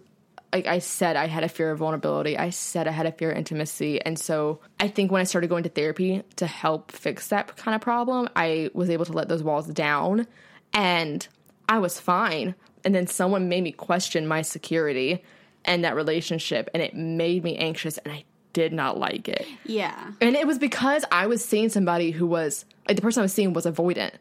like 0.53 0.67
I 0.67 0.79
said 0.79 1.15
I 1.15 1.27
had 1.27 1.43
a 1.43 1.49
fear 1.49 1.71
of 1.71 1.79
vulnerability. 1.79 2.37
I 2.37 2.49
said 2.49 2.87
I 2.87 2.91
had 2.91 3.05
a 3.05 3.11
fear 3.11 3.31
of 3.31 3.37
intimacy. 3.37 4.01
And 4.01 4.17
so 4.17 4.59
I 4.79 4.87
think 4.87 5.11
when 5.11 5.21
I 5.21 5.25
started 5.25 5.49
going 5.49 5.63
to 5.63 5.69
therapy 5.69 6.23
to 6.37 6.47
help 6.47 6.91
fix 6.91 7.27
that 7.29 7.55
kind 7.57 7.75
of 7.75 7.81
problem, 7.81 8.29
I 8.35 8.69
was 8.73 8.89
able 8.89 9.05
to 9.05 9.13
let 9.13 9.27
those 9.27 9.43
walls 9.43 9.67
down 9.67 10.27
and 10.73 11.27
I 11.67 11.79
was 11.79 11.99
fine. 11.99 12.55
And 12.83 12.93
then 12.93 13.07
someone 13.07 13.49
made 13.49 13.63
me 13.63 13.71
question 13.71 14.27
my 14.27 14.41
security 14.43 15.23
and 15.65 15.83
that 15.83 15.95
relationship 15.95 16.69
and 16.73 16.81
it 16.83 16.95
made 16.95 17.43
me 17.43 17.57
anxious 17.57 17.97
and 17.99 18.13
I 18.13 18.23
did 18.53 18.71
not 18.71 18.97
like 18.97 19.27
it. 19.27 19.45
Yeah. 19.65 20.11
And 20.21 20.35
it 20.35 20.47
was 20.47 20.57
because 20.59 21.03
I 21.11 21.27
was 21.27 21.43
seeing 21.43 21.67
somebody 21.69 22.11
who 22.11 22.25
was 22.27 22.63
like 22.87 22.95
the 22.95 23.01
person 23.01 23.21
I 23.21 23.23
was 23.23 23.33
seeing 23.33 23.51
was 23.53 23.65
avoidant. 23.65 24.11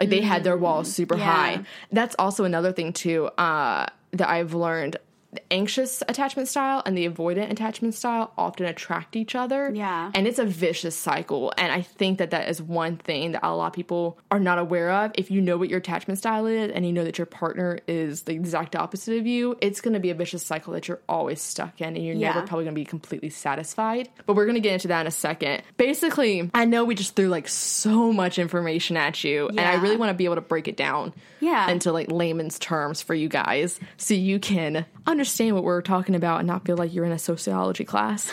Like 0.00 0.08
they 0.08 0.22
had 0.22 0.42
their 0.42 0.56
walls 0.56 0.92
super 0.92 1.16
Yeah. 1.16 1.24
high. 1.24 1.64
That's 1.92 2.16
also 2.18 2.42
another 2.42 2.72
thing 2.72 2.92
too 2.92 3.26
uh, 3.38 3.86
that 4.12 4.28
I've 4.28 4.52
learned. 4.54 4.96
The 5.34 5.52
anxious 5.52 6.02
attachment 6.08 6.48
style 6.48 6.80
and 6.86 6.96
the 6.96 7.08
avoidant 7.08 7.50
attachment 7.50 7.94
style 7.94 8.32
often 8.38 8.66
attract 8.66 9.16
each 9.16 9.34
other. 9.34 9.72
Yeah. 9.74 10.10
And 10.14 10.28
it's 10.28 10.38
a 10.38 10.44
vicious 10.44 10.94
cycle. 10.96 11.52
And 11.58 11.72
I 11.72 11.82
think 11.82 12.18
that 12.18 12.30
that 12.30 12.48
is 12.48 12.62
one 12.62 12.96
thing 12.98 13.32
that 13.32 13.40
a 13.44 13.54
lot 13.54 13.66
of 13.66 13.72
people 13.72 14.18
are 14.30 14.38
not 14.38 14.58
aware 14.58 14.90
of. 14.92 15.10
If 15.16 15.32
you 15.32 15.40
know 15.40 15.56
what 15.56 15.68
your 15.68 15.78
attachment 15.80 16.18
style 16.18 16.46
is 16.46 16.70
and 16.70 16.86
you 16.86 16.92
know 16.92 17.02
that 17.04 17.18
your 17.18 17.26
partner 17.26 17.80
is 17.88 18.22
the 18.22 18.32
exact 18.32 18.76
opposite 18.76 19.18
of 19.18 19.26
you, 19.26 19.56
it's 19.60 19.80
going 19.80 19.94
to 19.94 20.00
be 20.00 20.10
a 20.10 20.14
vicious 20.14 20.44
cycle 20.44 20.72
that 20.74 20.86
you're 20.86 21.00
always 21.08 21.40
stuck 21.42 21.80
in 21.80 21.96
and 21.96 22.04
you're 22.04 22.14
Yeah. 22.14 22.32
never 22.32 22.46
probably 22.46 22.64
going 22.66 22.74
to 22.76 22.80
be 22.80 22.84
completely 22.84 23.30
satisfied. 23.30 24.08
But 24.26 24.36
we're 24.36 24.44
going 24.46 24.54
to 24.54 24.60
get 24.60 24.74
into 24.74 24.88
that 24.88 25.00
in 25.00 25.06
a 25.08 25.10
second. 25.10 25.62
Basically, 25.76 26.48
I 26.54 26.64
know 26.64 26.84
we 26.84 26.94
just 26.94 27.16
threw 27.16 27.26
like 27.28 27.48
so 27.48 28.12
much 28.12 28.38
information 28.38 28.96
at 28.96 29.24
you 29.24 29.48
and 29.48 29.60
I 29.60 29.74
really 29.82 29.96
want 29.96 30.10
to 30.10 30.14
be 30.14 30.26
able 30.26 30.36
to 30.36 30.40
break 30.40 30.68
it 30.68 30.76
down 30.76 31.12
Yeah. 31.40 31.68
into 31.70 31.90
like 31.90 32.10
layman's 32.12 32.58
terms 32.60 33.02
for 33.02 33.14
you 33.14 33.28
guys 33.28 33.80
so 33.96 34.14
you 34.14 34.38
can 34.38 34.86
understand 35.06 35.54
what 35.54 35.64
we're 35.64 35.82
talking 35.82 36.14
about 36.14 36.38
and 36.38 36.46
not 36.46 36.64
feel 36.64 36.76
like 36.76 36.94
you're 36.94 37.04
in 37.04 37.12
a 37.12 37.18
sociology 37.18 37.84
class. 37.84 38.32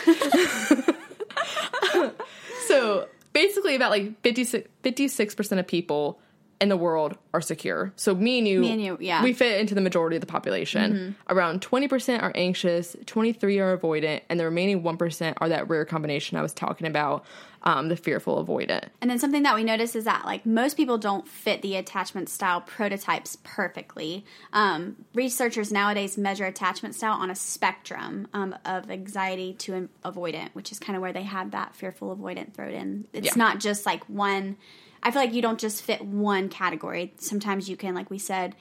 so 2.66 3.06
basically 3.32 3.74
about 3.74 3.90
like 3.90 4.20
56 4.22 5.34
percent 5.34 5.58
of 5.58 5.66
people 5.66 6.20
in 6.62 6.68
the 6.68 6.76
world 6.76 7.18
are 7.34 7.40
secure. 7.40 7.92
So 7.96 8.14
me 8.14 8.38
and 8.38 8.46
you, 8.46 8.60
Me 8.60 8.70
and 8.70 8.80
you, 8.80 8.96
yeah. 9.00 9.24
we 9.24 9.32
fit 9.32 9.60
into 9.60 9.74
the 9.74 9.80
majority 9.80 10.16
of 10.16 10.20
the 10.20 10.28
population. 10.28 10.92
Mm-hmm. 10.92 11.34
Around 11.34 11.60
20% 11.60 12.22
are 12.22 12.30
anxious, 12.36 12.96
23 13.06 13.58
are 13.58 13.76
avoidant, 13.76 14.20
and 14.28 14.38
the 14.38 14.44
remaining 14.44 14.84
1% 14.84 15.34
are 15.38 15.48
that 15.48 15.68
rare 15.68 15.84
combination 15.84 16.38
I 16.38 16.42
was 16.42 16.54
talking 16.54 16.86
about, 16.86 17.24
um, 17.64 17.88
the 17.88 17.96
fearful 17.96 18.44
avoidant. 18.44 18.88
And 19.00 19.10
then 19.10 19.18
something 19.18 19.42
that 19.44 19.54
we 19.54 19.64
notice 19.64 19.94
is 19.94 20.04
that 20.04 20.24
like 20.24 20.44
most 20.44 20.76
people 20.76 20.98
don't 20.98 21.26
fit 21.28 21.62
the 21.62 21.76
attachment 21.76 22.28
style 22.28 22.60
prototypes 22.60 23.36
perfectly. 23.44 24.24
Um, 24.52 25.04
researchers 25.14 25.70
nowadays 25.72 26.18
measure 26.18 26.44
attachment 26.44 26.94
style 26.94 27.14
on 27.14 27.30
a 27.30 27.34
spectrum 27.34 28.28
um, 28.32 28.54
of 28.64 28.90
anxiety 28.90 29.54
to 29.54 29.74
an 29.74 29.88
avoidant, 30.04 30.50
which 30.54 30.72
is 30.72 30.78
kind 30.78 30.96
of 30.96 31.02
where 31.02 31.12
they 31.12 31.22
have 31.22 31.52
that 31.52 31.74
fearful 31.76 32.16
avoidant 32.16 32.54
thrown 32.54 32.72
in. 32.72 33.06
It's 33.12 33.26
Yeah. 33.26 33.32
not 33.36 33.60
just 33.60 33.86
like 33.86 34.04
one. 34.08 34.56
I 35.02 35.10
feel 35.10 35.22
like 35.22 35.32
you 35.34 35.42
don't 35.42 35.58
just 35.58 35.82
fit 35.82 36.04
one 36.04 36.48
category. 36.48 37.12
Sometimes 37.18 37.68
you 37.68 37.76
can, 37.76 37.94
like 37.94 38.10
we 38.10 38.18
said, 38.18 38.54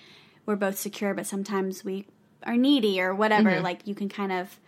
we're 0.45 0.55
both 0.55 0.77
secure, 0.77 1.13
but 1.13 1.25
sometimes 1.27 1.83
we 1.83 2.07
are 2.43 2.57
needy 2.57 2.99
or 2.99 3.13
whatever. 3.13 3.61
Like 3.61 3.85
you 3.85 3.93
can 3.95 4.09
kind 4.09 4.31
of 4.31 4.59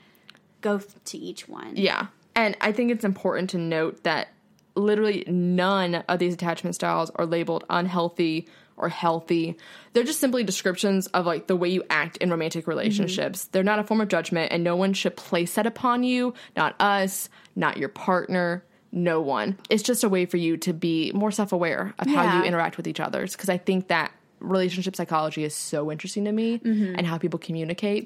go 0.62 0.80
to 1.06 1.18
each 1.18 1.48
one. 1.48 1.76
Yeah. 1.76 2.08
And 2.36 2.58
I 2.62 2.72
think 2.72 2.92
it's 2.92 3.06
important 3.06 3.52
to 3.52 3.58
note 3.58 4.04
that 4.04 4.30
literally 4.76 5.24
none 5.28 5.96
of 5.96 6.20
these 6.20 6.34
attachment 6.34 6.76
styles 6.76 7.12
are 7.16 7.26
labeled 7.26 7.64
unhealthy 7.70 8.48
or 8.76 8.90
healthy. 8.90 9.56
They're 9.94 10.04
just 10.04 10.20
simply 10.20 10.44
descriptions 10.44 11.08
of 11.08 11.26
like 11.26 11.48
the 11.48 11.56
way 11.56 11.70
you 11.70 11.84
act 11.90 12.18
in 12.18 12.32
romantic 12.32 12.68
relationships. 12.68 13.44
Mm-hmm. 13.44 13.50
They're 13.52 13.64
not 13.64 13.80
a 13.80 13.84
form 13.84 14.02
of 14.02 14.08
judgment 14.08 14.52
and 14.52 14.64
no 14.64 14.76
one 14.76 14.94
should 14.94 15.16
place 15.16 15.54
that 15.56 15.68
upon 15.68 16.04
you, 16.04 16.34
not 16.56 16.76
us, 16.80 17.30
not 17.56 17.78
your 17.78 17.90
partner, 17.90 18.64
no 18.92 19.22
one. 19.22 19.60
It's 19.70 19.84
just 19.84 20.04
a 20.04 20.10
way 20.10 20.26
for 20.26 20.38
you 20.38 20.58
to 20.58 20.74
be 20.74 21.12
more 21.14 21.32
self-aware 21.32 21.94
of 21.98 22.08
how 22.08 22.38
you 22.38 22.44
interact 22.44 22.78
with 22.78 22.88
each 22.88 23.00
other 23.00 23.26
because 23.26 23.50
I 23.50 23.58
think 23.58 23.88
that 23.88 24.12
relationship 24.40 24.96
psychology 24.96 25.44
is 25.44 25.56
so 25.56 25.92
interesting 25.92 26.26
to 26.26 26.32
me 26.32 26.60
mm-hmm. 26.60 26.96
and 26.98 27.08
how 27.08 27.18
people 27.18 27.40
communicate 27.40 28.06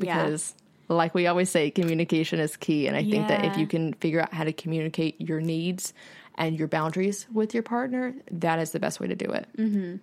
Yeah. 0.53 0.57
Like 0.89 1.13
we 1.13 1.27
always 1.27 1.49
say, 1.49 1.69
communication 1.69 2.39
is 2.39 2.55
key. 2.55 2.87
And 2.87 2.95
I 2.95 3.03
think 3.03 3.27
that 3.27 3.45
if 3.45 3.57
you 3.57 3.67
can 3.67 3.93
figure 3.95 4.21
out 4.21 4.33
how 4.33 4.43
to 4.43 4.53
communicate 4.53 5.19
your 5.19 5.41
needs 5.41 5.93
and 6.35 6.57
your 6.57 6.67
boundaries 6.67 7.27
with 7.33 7.53
your 7.53 7.63
partner, 7.63 8.13
that 8.31 8.59
is 8.59 8.71
the 8.71 8.79
best 8.79 8.99
way 8.99 9.07
to 9.07 9.15
do 9.15 9.29
it. 9.31 9.47
Mm-hmm. 9.57 9.95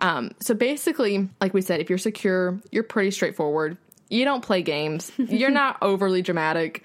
Um, 0.00 0.32
so 0.40 0.54
basically, 0.54 1.28
like 1.40 1.54
we 1.54 1.60
said, 1.60 1.80
if 1.80 1.88
you're 1.88 1.98
secure, 1.98 2.60
you're 2.70 2.82
pretty 2.82 3.10
straightforward. 3.10 3.76
You 4.08 4.24
don't 4.24 4.42
play 4.42 4.62
games. 4.62 5.10
You're 5.18 5.50
not 5.50 5.78
overly 5.82 6.22
dramatic. 6.22 6.84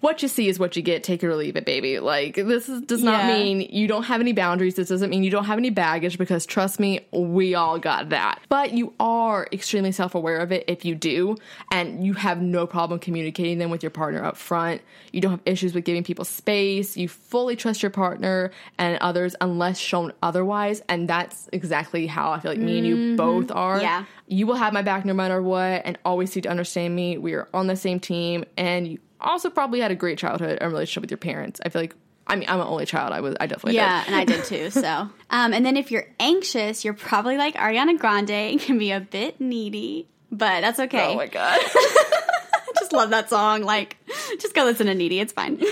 What 0.00 0.22
you 0.22 0.28
see 0.28 0.48
is 0.48 0.58
what 0.58 0.74
you 0.74 0.82
get. 0.82 1.02
Take 1.02 1.22
it 1.22 1.26
or 1.26 1.36
leave 1.36 1.56
it, 1.56 1.66
baby. 1.66 1.98
Like 2.00 2.34
this 2.36 2.68
is, 2.68 2.80
does 2.82 3.02
not 3.02 3.24
Yeah. 3.24 3.36
mean 3.36 3.60
you 3.60 3.86
don't 3.86 4.04
have 4.04 4.20
any 4.20 4.32
boundaries. 4.32 4.74
This 4.76 4.88
doesn't 4.88 5.10
mean 5.10 5.22
you 5.22 5.30
don't 5.30 5.44
have 5.44 5.58
any 5.58 5.70
baggage 5.70 6.16
because 6.18 6.46
trust 6.46 6.80
me, 6.80 7.00
we 7.12 7.54
all 7.54 7.78
got 7.78 8.08
that. 8.08 8.40
But 8.48 8.72
you 8.72 8.94
are 8.98 9.46
extremely 9.52 9.92
self 9.92 10.14
aware 10.14 10.38
of 10.38 10.50
it 10.50 10.64
if 10.66 10.84
you 10.84 10.94
do, 10.94 11.36
and 11.70 12.04
you 12.04 12.14
have 12.14 12.40
no 12.40 12.66
problem 12.66 12.98
communicating 13.00 13.58
them 13.58 13.70
with 13.70 13.82
your 13.82 13.90
partner 13.90 14.24
up 14.24 14.36
front. 14.36 14.80
You 15.12 15.20
don't 15.20 15.32
have 15.32 15.42
issues 15.44 15.74
with 15.74 15.84
giving 15.84 16.04
people 16.04 16.24
space. 16.24 16.96
You 16.96 17.08
fully 17.08 17.56
trust 17.56 17.82
your 17.82 17.90
partner 17.90 18.50
and 18.78 18.98
others 19.00 19.34
unless 19.40 19.78
shown 19.78 20.12
otherwise. 20.22 20.82
And 20.88 21.08
that's 21.08 21.48
exactly 21.52 22.06
how 22.06 22.32
I 22.32 22.40
feel 22.40 22.50
like 22.50 22.60
me 22.60 22.78
and 22.78 22.86
you 22.86 22.96
mm-hmm. 22.96 23.16
both 23.16 23.50
are. 23.50 23.80
Yeah. 23.80 24.04
You 24.28 24.46
will 24.46 24.56
have 24.56 24.72
my 24.72 24.82
back 24.82 25.04
no 25.04 25.14
matter 25.14 25.40
what 25.40 25.82
and 25.84 25.98
always 26.04 26.32
seek 26.32 26.44
to 26.44 26.48
understand 26.48 26.96
me. 26.96 27.16
We 27.18 27.34
are 27.34 27.48
on 27.54 27.66
the 27.66 27.76
same 27.76 28.00
team. 28.00 28.44
And 28.56 28.88
you 28.88 28.98
also 29.20 29.50
probably 29.50 29.80
had 29.80 29.90
a 29.90 29.94
great 29.94 30.18
childhood 30.18 30.58
and 30.60 30.70
relationship 30.72 31.02
with 31.02 31.10
your 31.10 31.18
parents. 31.18 31.60
I 31.64 31.68
feel 31.68 31.82
like 31.82 31.94
I 32.26 32.36
mean 32.36 32.48
I'm 32.48 32.60
an 32.60 32.66
only 32.66 32.86
child. 32.86 33.12
I 33.12 33.20
was 33.20 33.34
I 33.40 33.46
definitely 33.46 33.76
Yeah, 33.76 34.00
did. 34.04 34.06
and 34.12 34.16
I 34.16 34.24
did 34.24 34.44
too. 34.44 34.70
So, 34.70 34.88
um, 35.30 35.52
and 35.52 35.64
then 35.64 35.76
if 35.76 35.90
you're 35.90 36.06
anxious, 36.20 36.84
you're 36.84 36.94
probably 36.94 37.36
like 37.38 37.54
Ariana 37.54 37.98
Grande 37.98 38.30
and 38.30 38.60
can 38.60 38.78
be 38.78 38.90
a 38.92 39.00
bit 39.00 39.40
needy, 39.40 40.08
but 40.32 40.60
that's 40.60 40.80
okay. 40.80 41.12
Oh 41.12 41.16
my 41.16 41.26
god. 41.26 41.58
I 41.64 42.72
just 42.78 42.92
love 42.92 43.10
that 43.10 43.30
song. 43.30 43.62
Like, 43.62 43.96
just 44.40 44.54
go 44.54 44.64
listen 44.64 44.86
to 44.86 44.94
Needy. 44.94 45.18
It's 45.20 45.32
fine. 45.32 45.56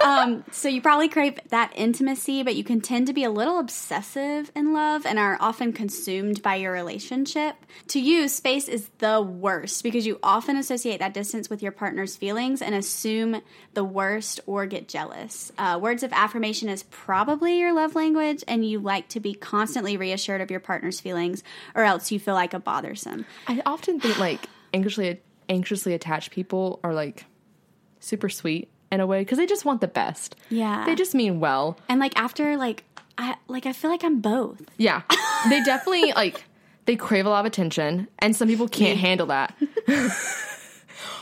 um, 0.00 0.44
so 0.50 0.68
you 0.68 0.80
probably 0.80 1.08
crave 1.08 1.38
that 1.48 1.72
intimacy, 1.74 2.42
but 2.42 2.54
you 2.54 2.64
can 2.64 2.80
tend 2.80 3.06
to 3.06 3.12
be 3.12 3.24
a 3.24 3.30
little 3.30 3.58
obsessive 3.58 4.50
in 4.54 4.72
love 4.72 5.06
and 5.06 5.18
are 5.18 5.36
often 5.40 5.72
consumed 5.72 6.42
by 6.42 6.56
your 6.56 6.72
relationship. 6.72 7.56
To 7.88 8.00
you, 8.00 8.28
space 8.28 8.68
is 8.68 8.90
the 8.98 9.20
worst 9.20 9.82
because 9.82 10.06
you 10.06 10.18
often 10.22 10.56
associate 10.56 10.98
that 10.98 11.14
distance 11.14 11.50
with 11.50 11.62
your 11.62 11.72
partner's 11.72 12.16
feelings 12.16 12.62
and 12.62 12.74
assume 12.74 13.42
the 13.74 13.84
worst 13.84 14.40
or 14.46 14.66
get 14.66 14.88
jealous. 14.88 15.52
Uh, 15.58 15.78
words 15.80 16.02
of 16.02 16.12
affirmation 16.12 16.68
is 16.68 16.82
probably 16.84 17.58
your 17.58 17.72
love 17.72 17.94
language, 17.94 18.44
and 18.48 18.64
you 18.64 18.78
like 18.78 19.08
to 19.08 19.20
be 19.20 19.34
constantly 19.34 19.96
reassured 19.96 20.40
of 20.40 20.50
your 20.50 20.60
partner's 20.60 21.00
feelings, 21.00 21.42
or 21.74 21.84
else 21.84 22.10
you 22.10 22.18
feel 22.18 22.34
like 22.34 22.54
a 22.54 22.58
bothersome. 22.58 23.26
I 23.46 23.62
often 23.66 24.00
think 24.00 24.18
like 24.18 24.48
anxiously 24.74 25.20
anxiously 25.48 25.94
attached 25.94 26.32
people 26.32 26.80
are 26.82 26.92
like 26.92 27.24
super 28.00 28.28
sweet 28.28 28.68
in 28.92 29.00
a 29.00 29.06
way 29.06 29.20
because 29.20 29.38
they 29.38 29.46
just 29.46 29.64
want 29.64 29.80
the 29.80 29.88
best. 29.88 30.36
Yeah. 30.50 30.84
They 30.84 30.94
just 30.94 31.14
mean 31.14 31.40
well. 31.40 31.78
And 31.88 32.00
like 32.00 32.16
after 32.18 32.56
like 32.56 32.84
I 33.18 33.36
like 33.48 33.66
I 33.66 33.72
feel 33.72 33.90
like 33.90 34.04
I'm 34.04 34.20
both. 34.20 34.62
Yeah. 34.76 35.02
they 35.48 35.62
definitely 35.62 36.12
like 36.12 36.44
they 36.86 36.96
crave 36.96 37.26
a 37.26 37.30
lot 37.30 37.40
of 37.40 37.46
attention 37.46 38.08
and 38.18 38.34
some 38.34 38.48
people 38.48 38.68
can't 38.68 38.98
handle 38.98 39.26
that. 39.28 39.54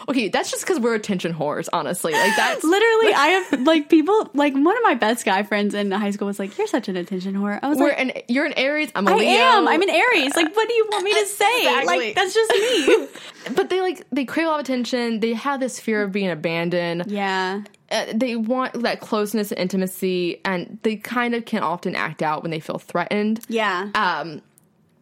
okay, 0.08 0.28
that's 0.28 0.50
just 0.50 0.64
because 0.64 0.80
we're 0.80 0.94
attention 0.94 1.32
whores, 1.34 1.68
honestly. 1.72 2.12
Like 2.12 2.36
that's 2.36 2.64
Literally, 2.64 3.12
I 3.14 3.26
have 3.28 3.60
like 3.66 3.88
people 3.88 4.30
like 4.34 4.52
one 4.54 4.76
of 4.76 4.82
my 4.82 4.94
best 4.94 5.24
guy 5.24 5.42
friends 5.42 5.74
in 5.74 5.90
high 5.90 6.10
school 6.10 6.26
was 6.26 6.38
like, 6.38 6.56
"You're 6.58 6.66
such 6.66 6.88
an 6.88 6.96
attention 6.96 7.34
whore." 7.34 7.58
I 7.62 7.68
was 7.68 7.78
we're 7.78 7.88
like, 7.88 7.98
an 8.00 8.12
you're 8.28 8.46
an 8.46 8.54
Aries, 8.56 8.90
I'm 8.94 9.06
a 9.08 9.12
"I 9.12 9.16
Leo. 9.16 9.28
am. 9.28 9.68
I'm 9.68 9.82
an 9.82 9.90
Aries. 9.90 10.34
Like, 10.36 10.54
what 10.54 10.68
do 10.68 10.74
you 10.74 10.86
want 10.90 11.04
me 11.04 11.12
to 11.14 11.26
say? 11.26 11.58
Exactly. 11.62 11.96
Like, 11.98 12.14
that's 12.14 12.34
just 12.34 12.50
me." 12.52 13.54
but 13.54 13.70
they 13.70 13.80
like 13.80 14.04
they 14.10 14.24
crave 14.24 14.46
a 14.46 14.50
lot 14.50 14.60
of 14.60 14.64
attention. 14.64 15.20
They 15.20 15.34
have 15.34 15.60
this 15.60 15.78
fear 15.80 16.02
of 16.02 16.12
being 16.12 16.30
abandoned. 16.30 17.04
yeah, 17.08 17.62
uh, 17.90 18.06
they 18.14 18.36
want 18.36 18.82
that 18.82 19.00
closeness 19.00 19.50
and 19.52 19.60
intimacy, 19.60 20.40
and 20.44 20.78
they 20.82 20.96
kind 20.96 21.34
of 21.34 21.44
can 21.44 21.62
often 21.62 21.94
act 21.94 22.22
out 22.22 22.42
when 22.42 22.50
they 22.50 22.60
feel 22.60 22.78
threatened. 22.78 23.44
Yeah. 23.48 23.90
Um, 23.94 24.40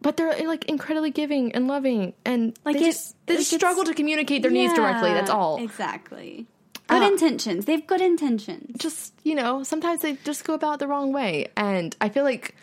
but 0.02 0.16
they're 0.16 0.46
like 0.46 0.64
incredibly 0.66 1.10
giving 1.10 1.52
and 1.54 1.66
loving, 1.68 2.12
and 2.24 2.58
Like 2.64 2.74
they 2.76 2.82
it- 2.82 2.92
just 2.92 3.16
they 3.26 3.36
just 3.36 3.50
struggle 3.54 3.84
to 3.84 3.94
communicate 3.94 4.42
their 4.42 4.50
needs 4.50 4.74
directly. 4.74 5.12
That's 5.14 5.30
all. 5.30 5.62
Exactly. 5.62 6.46
Good 6.88 7.02
Uh, 7.02 7.06
intentions. 7.06 7.64
They 7.64 7.72
have 7.72 7.86
good 7.86 8.00
intentions. 8.02 8.76
just 8.78 9.14
you 9.22 9.34
know 9.34 9.62
sometimes 9.62 10.00
they 10.02 10.14
just 10.24 10.44
go 10.44 10.52
about 10.54 10.78
the 10.80 10.86
wrong 10.88 11.12
way 11.12 11.46
and 11.56 11.94
i 12.00 12.08
feel 12.08 12.24
like 12.24 12.56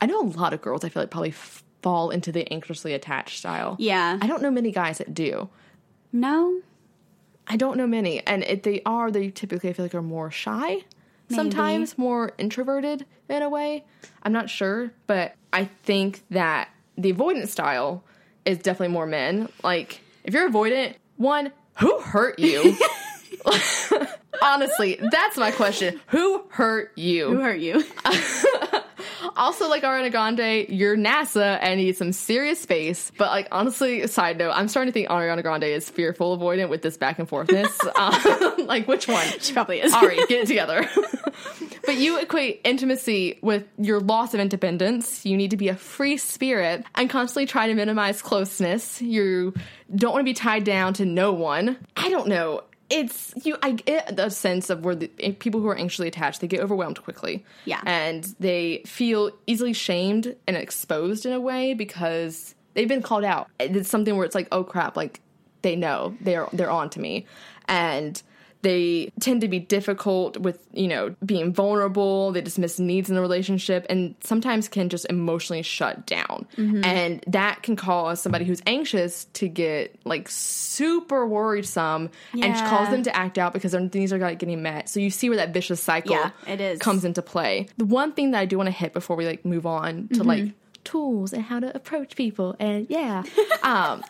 i 0.00 0.06
know 0.06 0.22
a 0.22 0.24
lot 0.42 0.54
of 0.54 0.62
girls 0.62 0.82
i 0.82 0.88
feel 0.88 1.02
like 1.02 1.10
probably 1.10 1.28
f- 1.28 1.62
fall 1.82 2.08
into 2.10 2.32
the 2.32 2.50
anxiously 2.52 2.94
attached 2.94 3.38
style 3.38 3.76
Yeah. 3.78 4.18
i 4.22 4.26
don't 4.26 4.40
know 4.42 4.50
many 4.50 4.70
guys 4.72 4.96
that 4.98 5.12
do 5.12 5.50
No. 6.10 6.62
i 7.46 7.56
don't 7.58 7.76
know 7.76 7.86
many 7.86 8.26
and 8.26 8.42
if 8.44 8.62
they 8.62 8.80
are 8.86 9.10
they 9.10 9.28
typically 9.30 9.68
i 9.70 9.72
feel 9.74 9.84
like 9.84 9.94
are 9.94 10.00
more 10.02 10.30
shy 10.30 10.84
sometimes 11.30 11.98
more 11.98 12.32
introverted 12.38 13.04
in 13.28 13.42
a 13.42 13.48
way 13.48 13.84
i'm 14.22 14.32
not 14.32 14.48
sure 14.48 14.90
but 15.06 15.34
i 15.52 15.64
think 15.84 16.22
that 16.30 16.68
the 16.96 17.12
avoidant 17.12 17.48
style 17.48 18.04
is 18.44 18.58
definitely 18.58 18.92
more 18.92 19.06
men. 19.06 19.48
Like 19.62 20.00
if 20.24 20.34
you're 20.34 20.50
avoidant 20.50 20.94
one 21.16 21.52
who 21.78 21.98
hurt 22.00 22.38
you? 22.38 22.76
Honestly 24.42 24.98
that's 25.10 25.36
my 25.36 25.50
question. 25.50 26.00
Who 26.08 26.44
hurt 26.48 26.92
you? 26.96 27.30
Who 27.30 27.40
hurt 27.40 27.60
you? 27.60 27.84
Also, 29.36 29.68
like 29.68 29.82
Ariana 29.82 30.10
Grande, 30.10 30.68
you're 30.68 30.96
NASA 30.96 31.58
and 31.60 31.80
need 31.80 31.96
some 31.96 32.12
serious 32.12 32.60
space. 32.60 33.10
But 33.16 33.28
like, 33.30 33.48
honestly, 33.50 34.06
side 34.06 34.38
note, 34.38 34.52
I'm 34.52 34.68
starting 34.68 34.92
to 34.92 34.92
think 34.92 35.08
Ariana 35.08 35.42
Grande 35.42 35.64
is 35.64 35.88
fearful 35.88 36.38
avoidant 36.38 36.68
with 36.68 36.82
this 36.82 36.96
back 36.96 37.18
and 37.18 37.28
forthness. 37.28 37.72
um, 38.58 38.66
like, 38.66 38.86
which 38.86 39.08
one? 39.08 39.26
she 39.40 39.52
probably 39.52 39.80
is. 39.80 39.92
Ari, 39.92 40.16
get 40.28 40.42
it 40.42 40.46
together. 40.46 40.88
but 41.84 41.96
you 41.96 42.18
equate 42.18 42.60
intimacy 42.64 43.38
with 43.42 43.64
your 43.78 44.00
loss 44.00 44.34
of 44.34 44.40
independence. 44.40 45.24
You 45.24 45.36
need 45.36 45.50
to 45.50 45.56
be 45.56 45.68
a 45.68 45.76
free 45.76 46.16
spirit 46.16 46.84
and 46.94 47.08
constantly 47.08 47.46
try 47.46 47.66
to 47.66 47.74
minimize 47.74 48.22
closeness. 48.22 49.00
You 49.00 49.54
don't 49.94 50.12
want 50.12 50.20
to 50.22 50.30
be 50.30 50.34
tied 50.34 50.64
down 50.64 50.94
to 50.94 51.04
no 51.04 51.32
one. 51.32 51.76
I 51.96 52.08
don't 52.10 52.28
know. 52.28 52.62
It's 52.88 53.34
you. 53.44 53.56
I 53.62 53.72
get 53.72 54.16
the 54.16 54.30
sense 54.30 54.70
of 54.70 54.84
where 54.84 54.94
the 54.94 55.10
eh, 55.20 55.32
people 55.38 55.60
who 55.60 55.68
are 55.68 55.76
anxiously 55.76 56.08
attached 56.08 56.40
they 56.40 56.46
get 56.46 56.60
overwhelmed 56.60 57.02
quickly. 57.02 57.44
Yeah. 57.64 57.80
and 57.84 58.24
they 58.38 58.82
feel 58.86 59.32
easily 59.46 59.72
shamed 59.72 60.36
and 60.46 60.56
exposed 60.56 61.26
in 61.26 61.32
a 61.32 61.40
way 61.40 61.74
because 61.74 62.54
they've 62.74 62.88
been 62.88 63.02
called 63.02 63.24
out. 63.24 63.48
It's 63.58 63.88
something 63.88 64.16
where 64.16 64.24
it's 64.24 64.34
like, 64.34 64.48
oh 64.52 64.62
crap, 64.62 64.96
like 64.96 65.20
they 65.62 65.74
know 65.74 66.16
they're 66.20 66.48
they're 66.52 66.70
on 66.70 66.90
to 66.90 67.00
me, 67.00 67.26
and 67.66 68.22
they 68.66 69.12
tend 69.20 69.42
to 69.42 69.48
be 69.48 69.60
difficult 69.60 70.36
with 70.38 70.58
you 70.72 70.88
know 70.88 71.14
being 71.24 71.52
vulnerable. 71.52 72.32
They 72.32 72.40
dismiss 72.40 72.80
needs 72.80 73.08
in 73.08 73.14
the 73.14 73.20
relationship, 73.20 73.86
and 73.88 74.14
sometimes 74.22 74.66
can 74.68 74.88
just 74.88 75.06
emotionally 75.08 75.62
shut 75.62 76.04
down, 76.06 76.46
and 76.56 77.22
that 77.28 77.62
can 77.62 77.76
cause 77.76 78.20
somebody 78.20 78.44
who's 78.44 78.60
anxious 78.66 79.26
to 79.34 79.48
get 79.48 79.94
like 80.04 80.28
super 80.28 81.26
worrisome 81.26 82.10
and 82.32 82.54
cause 82.54 82.90
them 82.90 83.02
to 83.04 83.14
act 83.14 83.38
out 83.38 83.52
because 83.52 83.72
their 83.72 83.80
needs 83.80 84.12
are 84.12 84.18
not 84.18 84.38
getting 84.38 84.62
met. 84.62 84.88
So 84.88 84.98
you 85.00 85.10
see 85.10 85.28
where 85.28 85.36
that 85.38 85.52
vicious 85.52 85.80
cycle 85.80 86.12
Yeah, 86.16 86.30
it 86.46 86.60
is. 86.60 86.80
comes 86.80 87.04
into 87.04 87.22
play. 87.22 87.68
The 87.76 87.84
one 87.84 88.12
thing 88.12 88.32
that 88.32 88.40
I 88.40 88.46
do 88.46 88.56
want 88.56 88.66
to 88.66 88.72
hit 88.72 88.92
before 88.92 89.16
we 89.16 89.26
like 89.26 89.44
move 89.44 89.66
on 89.66 90.08
to 90.14 90.24
like 90.24 90.42
Mm-hmm. 90.42 90.82
tools 90.84 91.32
and 91.32 91.42
how 91.42 91.58
to 91.60 91.74
approach 91.74 92.14
people 92.16 92.54
and 92.58 92.86
yeah, 92.90 93.22
um, 93.62 94.02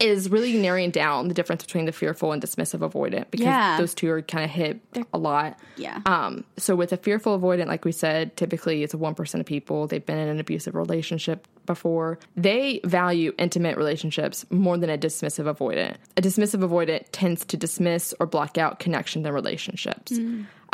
is 0.00 0.28
really 0.28 0.52
narrowing 0.58 0.90
down 0.90 1.28
the 1.28 1.34
difference 1.34 1.62
between 1.64 1.84
the 1.84 1.92
fearful 1.92 2.32
and 2.32 2.42
dismissive 2.42 2.80
avoidant 2.80 3.30
because 3.30 3.46
Yeah. 3.46 3.78
those 3.78 3.94
two 3.94 4.10
are 4.10 4.22
kind 4.22 4.44
of 4.44 4.50
hit 4.50 4.80
a 5.12 5.18
lot. 5.18 5.58
Yeah. 5.76 6.00
Um, 6.04 6.44
so 6.56 6.74
with 6.74 6.92
a 6.92 6.96
fearful 6.96 7.38
avoidant, 7.38 7.66
like 7.68 7.84
we 7.84 7.92
said, 7.92 8.36
typically 8.36 8.82
it's 8.82 8.92
a 8.92 8.98
one 8.98 9.14
percent 9.14 9.40
of 9.40 9.46
people. 9.46 9.86
They've 9.86 10.04
been 10.04 10.18
in 10.18 10.28
an 10.28 10.40
abusive 10.40 10.74
relationship 10.74 11.46
before. 11.64 12.18
They 12.36 12.80
value 12.84 13.32
intimate 13.38 13.76
relationships 13.76 14.44
more 14.50 14.76
than 14.76 14.90
a 14.90 14.98
dismissive 14.98 15.52
avoidant. 15.54 15.94
A 16.16 16.22
dismissive 16.22 16.68
avoidant 16.68 17.04
tends 17.12 17.44
to 17.46 17.56
dismiss 17.56 18.12
or 18.20 18.26
block 18.26 18.58
out 18.58 18.80
connections 18.80 19.24
and 19.24 19.34
relationships. 19.34 20.18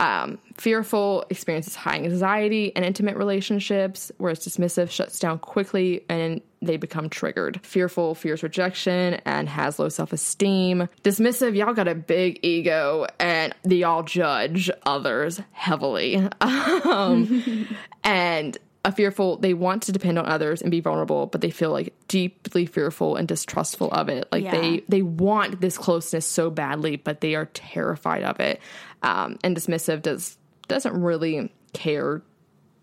Um, 0.00 0.38
fearful 0.56 1.26
experiences 1.28 1.74
high 1.74 1.96
anxiety 1.96 2.74
and 2.74 2.86
intimate 2.86 3.18
relationships, 3.18 4.10
whereas 4.16 4.40
dismissive 4.40 4.90
shuts 4.90 5.18
down 5.18 5.38
quickly 5.38 6.06
and 6.08 6.40
they 6.62 6.78
become 6.78 7.10
triggered. 7.10 7.60
Fearful 7.62 8.14
fears 8.14 8.42
rejection 8.42 9.20
and 9.26 9.46
has 9.46 9.78
low 9.78 9.90
self 9.90 10.14
esteem. 10.14 10.88
Dismissive, 11.02 11.54
y'all 11.54 11.74
got 11.74 11.86
a 11.86 11.94
big 11.94 12.40
ego 12.42 13.06
and 13.18 13.54
they 13.62 13.82
all 13.82 14.02
judge 14.02 14.70
others 14.84 15.40
heavily. 15.52 16.28
Um, 16.40 17.68
and 18.04 18.56
a 18.90 18.96
fearful, 18.96 19.36
they 19.38 19.54
want 19.54 19.82
to 19.84 19.92
depend 19.92 20.18
on 20.18 20.26
others 20.26 20.60
and 20.62 20.70
be 20.70 20.80
vulnerable, 20.80 21.26
but 21.26 21.40
they 21.40 21.50
feel 21.50 21.70
like 21.70 21.94
deeply 22.08 22.66
fearful 22.66 23.16
and 23.16 23.26
distrustful 23.26 23.90
of 23.90 24.08
it. 24.08 24.28
Like 24.30 24.44
Yeah. 24.44 24.52
they 24.60 24.84
they 24.88 25.02
want 25.02 25.60
this 25.60 25.78
closeness 25.78 26.26
so 26.26 26.50
badly, 26.50 26.96
but 26.96 27.20
they 27.20 27.34
are 27.34 27.46
terrified 27.46 28.22
of 28.22 28.38
it. 28.40 28.60
Um, 29.02 29.38
and 29.42 29.56
dismissive 29.56 30.02
does 30.02 30.36
doesn't 30.68 31.00
really 31.00 31.50
care 31.72 32.22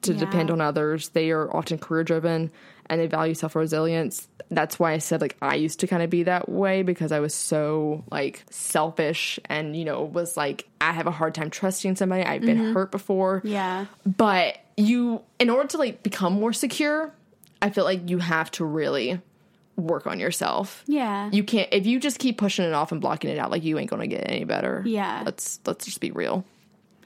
to 0.02 0.14
Yeah. 0.14 0.20
depend 0.20 0.52
on 0.52 0.62
others. 0.62 1.10
They 1.10 1.32
are 1.32 1.56
often 1.56 1.78
career 1.78 2.04
driven 2.04 2.52
and 2.90 3.02
they 3.02 3.08
value 3.08 3.34
self 3.34 3.56
resilience. 3.56 4.28
That's 4.50 4.80
why 4.80 4.94
I 4.94 5.00
said 5.00 5.20
like 5.22 5.36
I 5.42 5.56
used 5.56 5.80
to 5.82 5.88
kind 5.88 6.02
of 6.04 6.10
be 6.10 6.24
that 6.24 6.48
way 6.48 6.82
because 6.84 7.12
I 7.12 7.20
was 7.20 7.34
so 7.34 8.04
like 8.12 8.44
selfish 8.50 9.40
and 9.46 9.76
you 9.76 9.84
know 9.86 10.04
was 10.04 10.38
like 10.38 10.68
I 10.80 10.92
have 10.94 11.08
a 11.08 11.12
hard 11.12 11.34
time 11.36 11.50
trusting 11.50 11.96
somebody. 11.98 12.24
I've 12.24 12.42
been 12.44 12.74
hurt 12.74 12.92
before. 12.92 13.42
Yeah. 13.44 13.86
But 14.06 14.58
you 14.78 15.22
in 15.40 15.50
order 15.50 15.68
to 15.70 15.78
like 15.78 16.04
become 16.04 16.34
more 16.34 16.54
secure, 16.54 17.12
I 17.62 17.72
feel 17.72 17.84
like 17.84 18.10
you 18.10 18.20
have 18.20 18.52
to 18.52 18.66
really 18.66 19.20
work 19.76 20.08
on 20.08 20.20
yourself. 20.20 20.84
Yeah. 20.88 21.30
You 21.32 21.44
can't 21.44 21.68
if 21.72 21.86
you 21.86 22.00
just 22.00 22.20
keep 22.20 22.38
pushing 22.38 22.66
it 22.66 22.74
off 22.74 22.92
and 22.92 23.02
blocking 23.02 23.30
it 23.30 23.38
out 23.38 23.52
like 23.52 23.64
you 23.64 23.78
ain't 23.78 23.90
going 23.90 24.08
to 24.08 24.08
get 24.08 24.30
any 24.30 24.44
better. 24.44 24.84
Yeah. 24.86 25.24
Let's 25.26 25.60
let's 25.66 25.86
just 25.86 26.00
be 26.00 26.12
real. 26.12 26.46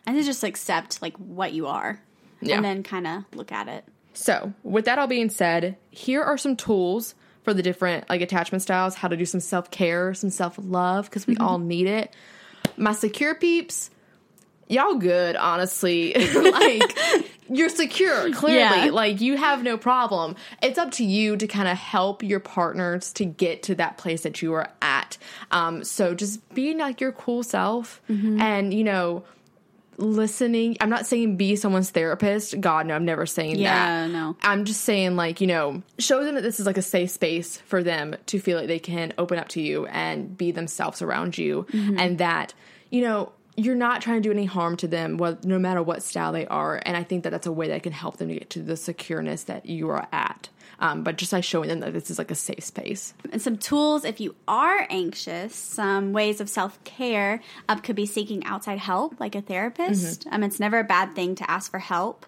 and 0.05 0.17
to 0.17 0.23
just 0.23 0.43
accept 0.43 1.01
like 1.01 1.15
what 1.17 1.53
you 1.53 1.67
are. 1.67 1.99
Yeah. 2.41 2.55
And 2.55 2.65
then 2.65 2.83
kind 2.83 3.07
of 3.07 3.23
look 3.33 3.51
at 3.51 3.67
it. 3.67 3.85
So, 4.13 4.53
with 4.63 4.85
that 4.85 4.99
all 4.99 5.07
being 5.07 5.29
said, 5.29 5.77
here 5.89 6.21
are 6.21 6.37
some 6.37 6.55
tools 6.55 7.15
for 7.43 7.53
the 7.53 7.63
different 7.63 8.09
like 8.09 8.21
attachment 8.21 8.61
styles, 8.61 8.95
how 8.95 9.07
to 9.07 9.15
do 9.15 9.25
some 9.25 9.39
self-care, 9.39 10.13
some 10.13 10.29
self-love 10.29 11.05
because 11.09 11.27
we 11.27 11.35
mm-hmm. 11.35 11.43
all 11.43 11.59
need 11.59 11.87
it. 11.87 12.13
My 12.77 12.93
secure 12.93 13.35
peeps, 13.35 13.89
y'all 14.71 14.95
good, 14.95 15.35
honestly. 15.35 16.13
like 16.35 16.97
you're 17.49 17.69
secure, 17.69 18.31
clearly. 18.31 18.85
Yeah. 18.85 18.91
Like 18.91 19.19
you 19.21 19.35
have 19.37 19.61
no 19.63 19.77
problem. 19.77 20.35
It's 20.63 20.77
up 20.79 20.91
to 20.91 21.03
you 21.03 21.35
to 21.37 21.47
kind 21.47 21.67
of 21.67 21.77
help 21.77 22.23
your 22.23 22.39
partners 22.39 23.11
to 23.13 23.25
get 23.25 23.63
to 23.63 23.75
that 23.75 23.97
place 23.97 24.23
that 24.23 24.41
you 24.41 24.53
are 24.53 24.69
at. 24.81 25.17
Um, 25.51 25.83
so 25.83 26.15
just 26.15 26.47
being 26.55 26.77
like 26.77 27.01
your 27.01 27.11
cool 27.11 27.43
self 27.43 28.01
and 28.07 28.73
you 28.73 28.83
know 28.83 29.23
listening 29.97 30.75
i'm 30.81 30.89
not 30.89 31.05
saying 31.05 31.35
be 31.37 31.55
someone's 31.55 31.91
therapist 31.91 32.59
god 32.59 32.87
no 32.87 32.95
i'm 32.95 33.05
never 33.05 33.25
saying 33.27 33.57
Yeah, 33.57 34.07
that 34.07 34.11
no. 34.11 34.35
i'm 34.41 34.65
just 34.65 34.81
saying 34.81 35.15
like 35.15 35.41
you 35.41 35.47
know 35.47 35.83
show 35.99 36.23
them 36.23 36.35
that 36.35 36.41
this 36.41 36.59
is 36.59 36.65
like 36.65 36.77
a 36.77 36.81
safe 36.81 37.11
space 37.11 37.57
for 37.57 37.83
them 37.83 38.15
to 38.27 38.39
feel 38.39 38.57
like 38.57 38.67
they 38.67 38.79
can 38.79 39.13
open 39.19 39.37
up 39.37 39.49
to 39.49 39.61
you 39.61 39.85
and 39.87 40.35
be 40.35 40.51
themselves 40.51 41.01
around 41.01 41.37
you 41.37 41.67
Mm-hmm. 41.71 41.99
and 41.99 42.17
that 42.17 42.53
you 42.89 43.01
know 43.01 43.31
you're 43.61 43.75
not 43.75 44.01
trying 44.01 44.21
to 44.21 44.27
do 44.27 44.31
any 44.31 44.45
harm 44.45 44.75
to 44.75 44.87
them 44.87 45.17
no 45.43 45.59
matter 45.59 45.81
what 45.83 46.01
style 46.01 46.31
they 46.31 46.47
are 46.47 46.81
and 46.85 46.97
i 46.97 47.03
think 47.03 47.23
that 47.23 47.29
that's 47.29 47.47
a 47.47 47.51
way 47.51 47.67
that 47.67 47.83
can 47.83 47.91
help 47.91 48.17
them 48.17 48.27
to 48.27 48.33
get 48.33 48.49
to 48.49 48.61
the 48.61 48.73
secureness 48.73 49.45
that 49.45 49.65
you 49.65 49.89
are 49.89 50.07
at 50.11 50.49
um, 50.79 51.03
but 51.03 51.15
just 51.15 51.31
by 51.31 51.41
showing 51.41 51.69
them 51.69 51.79
that 51.81 51.93
this 51.93 52.09
is 52.09 52.17
like 52.17 52.31
a 52.31 52.35
safe 52.35 52.63
space 52.63 53.13
And 53.31 53.41
some 53.41 53.57
tools 53.57 54.03
if 54.03 54.19
you 54.19 54.35
are 54.47 54.87
anxious, 54.89 55.55
some 55.55 56.11
ways 56.11 56.41
of 56.41 56.49
self 56.49 56.83
care 56.83 57.41
um, 57.69 57.79
could 57.79 57.95
be 57.95 58.05
seeking 58.05 58.43
outside 58.45 58.79
help, 58.79 59.19
like 59.19 59.35
a 59.35 59.41
therapist. 59.41 60.25
Um, 60.31 60.43
it's 60.43 60.59
never 60.59 60.79
a 60.79 60.83
bad 60.83 61.13
thing 61.15 61.35
to 61.35 61.49
ask 61.49 61.69
for 61.69 61.79
help. 61.79 62.25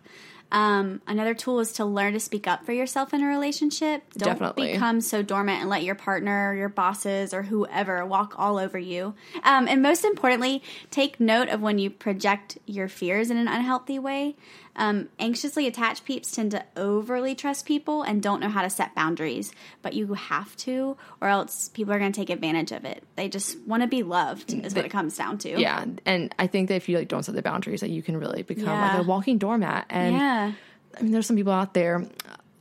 Um, 0.54 1.02
another 1.08 1.34
tool 1.34 1.60
is 1.60 1.74
to 1.74 1.86
learn 1.86 2.13
to 2.13 2.20
speak 2.20 2.48
up 2.48 2.63
for 2.63 2.72
yourself 2.72 3.12
in 3.13 3.24
a 3.24 3.28
relationship. 3.28 4.04
Don't 4.13 4.30
Definitely. 4.30 4.74
become 4.74 5.02
so 5.02 5.24
dormant 5.24 5.62
and 5.62 5.70
let 5.70 5.84
your 5.84 5.96
partner, 5.96 6.52
or 6.52 6.56
your 6.56 6.70
bosses, 6.70 7.34
or 7.34 7.42
whoever 7.42 8.06
walk 8.06 8.36
all 8.38 8.60
over 8.60 8.78
you. 8.78 9.16
Um, 9.44 9.68
and 9.68 9.82
most 9.82 10.06
importantly, 10.06 10.62
take 10.92 11.20
note 11.20 11.50
of 11.50 11.60
when 11.62 11.80
you 11.80 11.89
project 11.89 12.60
your 12.68 12.88
fears 12.88 13.32
in 13.32 13.38
an 13.38 13.48
unhealthy 13.48 13.98
way. 13.98 14.36
Um, 14.76 15.10
anxiously 15.20 15.68
attached 15.68 16.04
peeps 16.04 16.32
tend 16.32 16.50
to 16.52 16.64
overly 16.76 17.36
trust 17.36 17.66
people 17.68 18.02
and 18.02 18.24
don't 18.24 18.40
know 18.40 18.50
how 18.50 18.64
to 18.64 18.70
set 18.72 18.96
boundaries, 18.96 19.52
but 19.84 19.94
you 19.94 20.14
have 20.16 20.56
to, 20.58 20.98
or 21.22 21.28
else 21.28 21.70
people 21.70 21.94
are 21.94 22.00
going 22.00 22.12
to 22.12 22.20
take 22.20 22.32
advantage 22.32 22.72
of 22.72 22.84
it. 22.84 23.04
They 23.16 23.30
just 23.30 23.58
want 23.68 23.84
to 23.84 23.88
be 23.88 24.02
loved, 24.02 24.52
is 24.52 24.74
what 24.74 24.84
it 24.86 24.90
comes 24.90 25.16
down 25.16 25.38
to. 25.40 25.60
yeah 25.60 25.86
and 26.06 26.34
i 26.40 26.48
think 26.48 26.70
that 26.70 26.76
if 26.76 26.90
you 26.90 26.98
like 26.98 27.08
don't 27.08 27.24
set 27.24 27.36
the 27.36 27.42
boundaries 27.42 27.82
that 27.82 27.90
you 27.92 28.02
can 28.02 28.18
really 28.18 28.42
become 28.42 28.66
Yeah. 28.66 28.94
like 28.98 29.06
a 29.06 29.08
walking 29.08 29.38
doormat 29.38 29.86
and 29.90 30.16
Yeah. 30.16 30.52
I 30.98 31.02
mean, 31.02 31.12
there's 31.12 31.26
some 31.28 31.36
people 31.36 31.54
out 31.54 31.74
there 31.74 32.06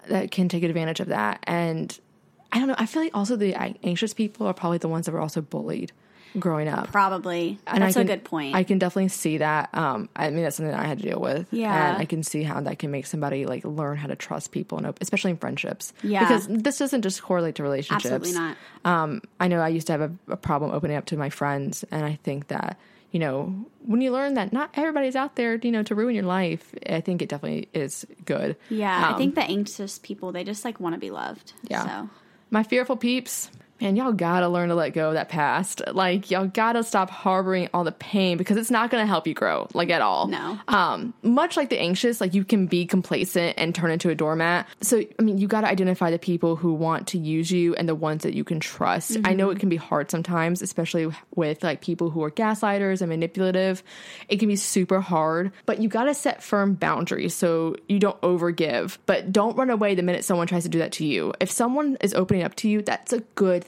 that 0.09 0.31
can 0.31 0.48
take 0.48 0.62
advantage 0.64 1.01
of 1.01 1.09
that. 1.09 1.40
And 1.44 1.98
I 2.51 2.59
don't 2.59 2.68
know. 2.68 2.75
I 2.79 2.87
feel 2.87 3.03
like 3.03 3.14
also 3.16 3.37
the 3.37 3.55
anxious 3.85 4.12
people 4.14 4.46
are 4.46 4.55
probably 4.55 4.79
the 4.79 4.88
ones 4.88 5.07
that 5.07 5.12
were 5.12 5.20
also 5.20 5.40
bullied. 5.40 5.92
Growing 6.38 6.68
up. 6.68 6.90
Probably. 6.90 7.59
And 7.66 7.83
I 7.83 7.87
That's 7.88 7.95
can- 7.97 8.03
a 8.03 8.05
good 8.07 8.25
point. 8.25 8.55
I 8.55 8.62
can 8.64 8.79
definitely 8.79 9.09
see 9.09 9.38
that. 9.38 9.71
Um, 9.75 10.09
I 10.16 10.31
mean, 10.31 10.42
that's 10.42 10.57
something 10.57 10.71
that 10.73 10.81
I 10.81 10.87
had 10.87 10.99
to 10.99 11.05
deal 11.09 11.21
with. 11.21 11.47
Yeah. 11.53 11.92
and 11.92 11.99
I 12.03 12.05
can 12.05 12.23
see 12.23 12.42
how 12.42 12.61
that 12.61 12.79
can 12.79 12.90
make 12.90 13.07
somebody 13.07 13.47
like 13.47 13.64
learn 13.64 13.97
how 13.97 14.07
to 14.09 14.16
trust 14.16 14.51
people, 14.53 14.79
and 14.79 14.87
op- 14.87 14.99
especially 15.01 15.33
in 15.33 15.37
friendships. 15.37 15.92
Yeah. 16.03 16.21
because 16.21 16.47
this 16.49 16.79
doesn't 16.79 17.03
just 17.03 17.23
correlate 17.23 17.57
to 17.57 17.62
relationships. 17.62 18.12
Absolutely 18.12 18.33
not. 18.40 18.57
Um, 18.85 19.23
I 19.40 19.49
know 19.49 19.61
I 19.61 19.68
used 19.68 19.87
to 19.88 19.92
have 19.92 20.01
a, 20.03 20.12
a 20.29 20.37
problem 20.37 20.71
opening 20.73 20.97
up 20.97 21.07
to 21.07 21.16
my 21.16 21.31
friends, 21.31 21.85
and 21.90 22.05
I 22.05 22.18
think 22.23 22.49
that 22.49 22.79
you 23.11 23.18
know 23.21 23.55
when 23.85 24.01
you 24.01 24.11
learn 24.11 24.35
that 24.35 24.53
not 24.53 24.71
everybody's 24.75 25.16
out 25.16 25.37
there, 25.37 25.57
you 25.57 25.71
know, 25.71 25.83
to 25.83 25.95
ruin 25.95 26.14
your 26.14 26.25
life, 26.25 26.75
I 26.88 27.01
think 27.03 27.21
it 27.21 27.29
definitely 27.29 27.68
is 27.75 28.07
good. 28.25 28.57
yeah, 28.71 29.09
I 29.09 29.12
Um, 29.12 29.18
think 29.18 29.35
the 29.35 29.42
anxious 29.42 29.99
people 29.99 30.33
they 30.33 30.45
just 30.45 30.64
like 30.64 30.81
want 30.81 30.95
to 30.95 30.99
be 30.99 31.11
loved. 31.11 31.53
Yeah. 31.68 31.85
So 32.05 32.11
My 32.51 32.62
fearful 32.62 32.97
peeps, 32.97 33.51
man, 33.83 33.97
y'all 33.97 34.12
gotta 34.12 34.49
learn 34.49 34.68
to 34.68 34.77
let 34.77 34.92
go 34.92 35.09
of 35.09 35.14
that 35.14 35.29
past. 35.29 35.83
Like, 35.92 36.31
y'all 36.31 36.47
gotta 36.47 36.85
stop 36.85 37.11
harboring 37.11 37.68
all 37.75 37.83
the 37.83 37.90
pain 37.90 38.38
because 38.38 38.57
it's 38.57 38.71
not 38.71 38.90
gonna 38.90 39.07
help 39.07 39.27
you 39.27 39.35
grow, 39.35 39.66
like, 39.75 39.90
at 39.90 40.01
all. 40.01 40.29
No. 40.29 40.57
Um, 40.68 41.12
much 41.23 41.57
like 41.57 41.68
the 41.68 41.81
anxious, 41.81 42.21
like, 42.21 42.33
you 42.33 42.45
can 42.45 42.66
be 42.66 42.87
complacent 42.87 43.55
and 43.59 43.75
turn 43.75 43.90
into 43.90 44.09
a 44.09 44.14
doormat. 44.14 44.68
So, 44.83 45.03
I 45.18 45.23
mean, 45.23 45.38
you 45.38 45.49
gotta 45.49 45.66
identify 45.66 46.12
the 46.12 46.18
people 46.18 46.55
who 46.55 46.73
want 46.73 47.09
to 47.09 47.18
use 47.18 47.51
you 47.51 47.75
and 47.75 47.88
the 47.88 47.95
ones 47.97 48.23
that 48.23 48.35
you 48.35 48.45
can 48.45 48.61
trust. 48.61 49.16
I 49.25 49.35
know 49.35 49.51
it 49.51 49.59
can 49.59 49.68
be 49.68 49.77
hard 49.77 50.12
sometimes, 50.12 50.62
especially 50.62 51.12
with, 51.35 51.64
like, 51.64 51.81
people 51.81 52.11
who 52.11 52.23
are 52.23 52.31
gaslighters 52.31 53.01
and 53.01 53.09
manipulative. 53.09 53.83
It 54.29 54.37
can 54.37 54.47
be 54.47 54.57
super 54.57 55.01
hard, 55.01 55.51
but 55.66 55.81
you 55.81 55.88
gotta 55.88 56.14
set 56.14 56.40
firm 56.40 56.75
boundaries 56.75 57.35
so 57.35 57.75
you 57.88 57.99
don't 57.99 58.21
overgive. 58.21 58.99
But 59.07 59.33
don't 59.33 59.57
run 59.57 59.71
away 59.71 59.97
the 59.97 60.03
minute 60.05 60.25
someone 60.25 60.47
tries 60.47 60.62
to 60.62 60.68
do 60.68 60.79
that 60.79 60.92
to 60.92 61.05
you. 61.05 61.35
If 61.40 61.51
someone 61.51 61.97
is 62.01 62.14
opening 62.14 62.45
up 62.45 62.55
to 62.57 62.68
you, 62.68 62.83
that's 62.83 63.12
a 63.12 63.21
good 63.35 63.64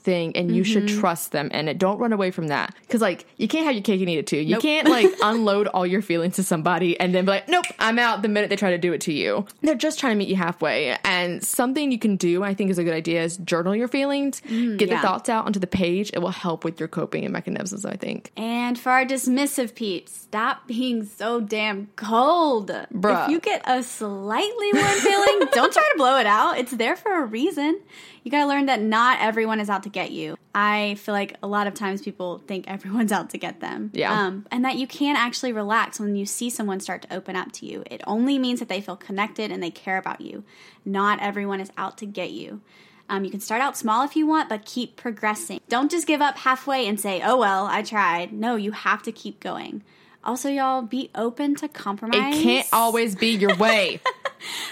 thing 0.00 0.36
and 0.36 0.54
you 0.54 0.64
should 0.64 0.88
trust 0.88 1.32
them 1.32 1.50
in 1.50 1.68
it. 1.68 1.78
Don't 1.78 1.98
run 1.98 2.12
away 2.12 2.30
from 2.30 2.48
that. 2.48 2.74
Cause 2.88 3.00
like 3.00 3.26
you 3.36 3.48
can't 3.48 3.64
have 3.66 3.74
your 3.74 3.82
cake 3.82 4.00
and 4.00 4.08
eat 4.10 4.18
it 4.18 4.26
too. 4.26 4.38
You 4.38 4.54
Nope. 4.54 4.62
can't 4.62 4.88
like 4.88 5.06
unload 5.22 5.66
all 5.68 5.86
your 5.86 6.02
feelings 6.02 6.36
to 6.36 6.42
somebody 6.42 6.98
and 6.98 7.14
then 7.14 7.24
be 7.24 7.30
like, 7.32 7.48
nope, 7.48 7.64
I'm 7.78 7.98
out 7.98 8.22
the 8.22 8.28
minute 8.28 8.50
they 8.50 8.56
try 8.56 8.70
to 8.70 8.78
do 8.78 8.92
it 8.92 9.00
to 9.02 9.12
you. 9.12 9.46
They're 9.62 9.74
just 9.74 9.98
trying 10.00 10.12
to 10.14 10.18
meet 10.18 10.28
you 10.28 10.36
halfway. 10.36 10.96
And 11.04 11.42
something 11.44 11.92
you 11.92 11.98
can 11.98 12.16
do, 12.16 12.42
I 12.42 12.54
think 12.54 12.70
is 12.70 12.78
a 12.78 12.84
good 12.84 12.94
idea, 12.94 13.22
is 13.22 13.36
journal 13.38 13.74
your 13.76 13.88
feelings, 13.88 14.40
get 14.40 14.50
Mm, 14.50 14.80
yeah. 14.80 14.86
the 14.96 15.02
thoughts 15.06 15.28
out 15.28 15.46
onto 15.46 15.60
the 15.60 15.66
page. 15.66 16.10
It 16.14 16.18
will 16.20 16.30
help 16.30 16.64
with 16.64 16.78
your 16.80 16.88
coping 16.88 17.24
and 17.24 17.32
mechanisms, 17.32 17.84
I 17.84 17.96
think. 17.96 18.32
And 18.36 18.78
for 18.78 18.90
our 18.90 19.04
dismissive 19.04 19.74
peeps, 19.74 20.12
stop 20.12 20.66
being 20.66 21.04
so 21.04 21.40
damn 21.40 21.88
cold. 21.96 22.70
Bruh. 22.94 23.24
If 23.26 23.30
you 23.30 23.40
get 23.40 23.62
a 23.66 23.82
slightly 23.82 24.70
warm 24.72 24.98
feeling, 25.00 25.40
don't 25.52 25.72
try 25.72 25.82
to 25.92 25.94
blow 25.96 26.16
it 26.18 26.26
out. 26.26 26.58
It's 26.58 26.72
there 26.72 26.96
for 26.96 27.22
a 27.22 27.24
reason. 27.26 27.80
You 28.22 28.30
gotta 28.30 28.46
learn 28.46 28.66
that 28.66 28.80
not 28.82 29.18
everyone 29.20 29.60
is 29.60 29.70
out 29.70 29.82
to 29.84 29.88
get 29.92 30.10
you. 30.10 30.36
I 30.54 30.96
feel 30.96 31.14
like 31.14 31.36
a 31.42 31.46
lot 31.46 31.66
of 31.66 31.74
times 31.74 32.02
people 32.02 32.42
think 32.46 32.66
everyone's 32.68 33.12
out 33.12 33.30
to 33.30 33.38
get 33.38 33.60
them. 33.60 33.90
Yeah. 33.94 34.12
Um, 34.12 34.46
and 34.50 34.64
that 34.64 34.76
you 34.76 34.86
can 34.86 35.16
actually 35.16 35.52
relax 35.52 36.00
when 36.00 36.16
you 36.16 36.26
see 36.26 36.50
someone 36.50 36.80
start 36.80 37.02
to 37.02 37.14
open 37.14 37.36
up 37.36 37.52
to 37.52 37.66
you. 37.66 37.84
It 37.90 38.00
only 38.06 38.38
means 38.38 38.58
that 38.60 38.68
they 38.68 38.80
feel 38.80 38.96
connected 38.96 39.50
and 39.50 39.62
they 39.62 39.70
care 39.70 39.98
about 39.98 40.20
you. 40.20 40.44
Not 40.84 41.20
everyone 41.20 41.60
is 41.60 41.70
out 41.76 41.98
to 41.98 42.06
get 42.06 42.30
you. 42.30 42.60
Um, 43.08 43.24
you 43.24 43.30
can 43.30 43.40
start 43.40 43.60
out 43.60 43.76
small 43.76 44.04
if 44.04 44.14
you 44.14 44.26
want, 44.26 44.48
but 44.48 44.64
keep 44.64 44.96
progressing. 44.96 45.60
Don't 45.68 45.90
just 45.90 46.06
give 46.06 46.20
up 46.22 46.38
halfway 46.38 46.86
and 46.86 46.98
say, 47.00 47.20
oh, 47.24 47.36
well, 47.38 47.66
I 47.66 47.82
tried. 47.82 48.32
No, 48.32 48.54
you 48.54 48.70
have 48.70 49.02
to 49.02 49.12
keep 49.12 49.40
going. 49.40 49.82
Also, 50.22 50.48
y'all, 50.48 50.82
be 50.82 51.10
open 51.14 51.54
to 51.56 51.66
compromise. 51.66 52.38
It 52.38 52.42
can't 52.42 52.68
always 52.72 53.16
be 53.16 53.30
your 53.36 53.56
way. 53.56 54.00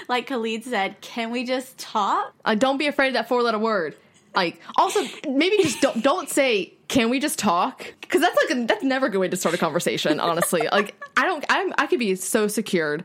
Like 0.09 0.29
Khalid 0.29 0.65
said, 0.65 1.01
can 1.03 1.31
we 1.31 1.45
just 1.45 1.77
talk? 1.77 2.33
uh, 2.45 2.55
don't 2.55 2.79
be 2.79 2.87
afraid 2.87 3.09
of 3.09 3.15
that 3.15 3.29
four 3.29 3.43
letter 3.43 3.59
word. 3.59 3.95
Like, 4.39 4.61
also, 4.77 5.01
maybe 5.29 5.57
just 5.61 5.81
don't 5.81 6.01
don't 6.01 6.29
say, 6.29 6.73
"Can 6.87 7.11
we 7.11 7.19
just 7.19 7.41
talk?" 7.41 7.93
Because 8.01 8.21
that's 8.21 8.37
like 8.37 8.57
a, 8.57 8.67
that's 8.67 8.85
never 8.85 9.07
a 9.07 9.11
good 9.11 9.19
way 9.19 9.27
to 9.27 9.37
start 9.37 9.53
a 9.53 9.59
conversation. 9.59 10.21
Honestly, 10.21 10.69
like 10.73 10.95
I 11.17 11.25
don't, 11.25 11.45
I'm, 11.49 11.75
I 11.77 11.89
could 11.89 11.99
be 11.99 12.15
so 12.15 12.47
secured. 12.47 13.03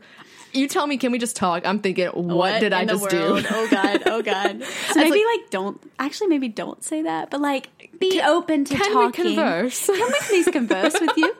You 0.52 0.68
tell 0.68 0.86
me, 0.86 0.96
"Can 0.96 1.10
we 1.10 1.18
just 1.18 1.34
talk?" 1.34 1.66
I'm 1.66 1.80
thinking, 1.80 2.06
"What, 2.10 2.60
did 2.60 2.72
I 2.72 2.84
just 2.84 3.10
do?" 3.10 3.42
Oh 3.50 3.68
God, 3.68 4.02
oh 4.06 4.22
God. 4.32 4.62
So 4.92 5.00
maybe 5.00 5.24
like, 5.24 5.50
don't 5.50 5.82
actually 5.98 6.28
maybe 6.28 6.46
don't 6.46 6.84
say 6.84 7.02
that, 7.02 7.30
but 7.30 7.40
like 7.40 7.68
be 7.98 8.22
open 8.22 8.64
to 8.66 8.76
Can 8.76 8.92
talking. 8.92 9.24
we 9.24 9.34
converse? 9.34 9.86
Can 9.86 10.06
we 10.06 10.18
please 10.28 10.46
converse 10.46 10.94
with 11.00 11.16
you? 11.16 11.34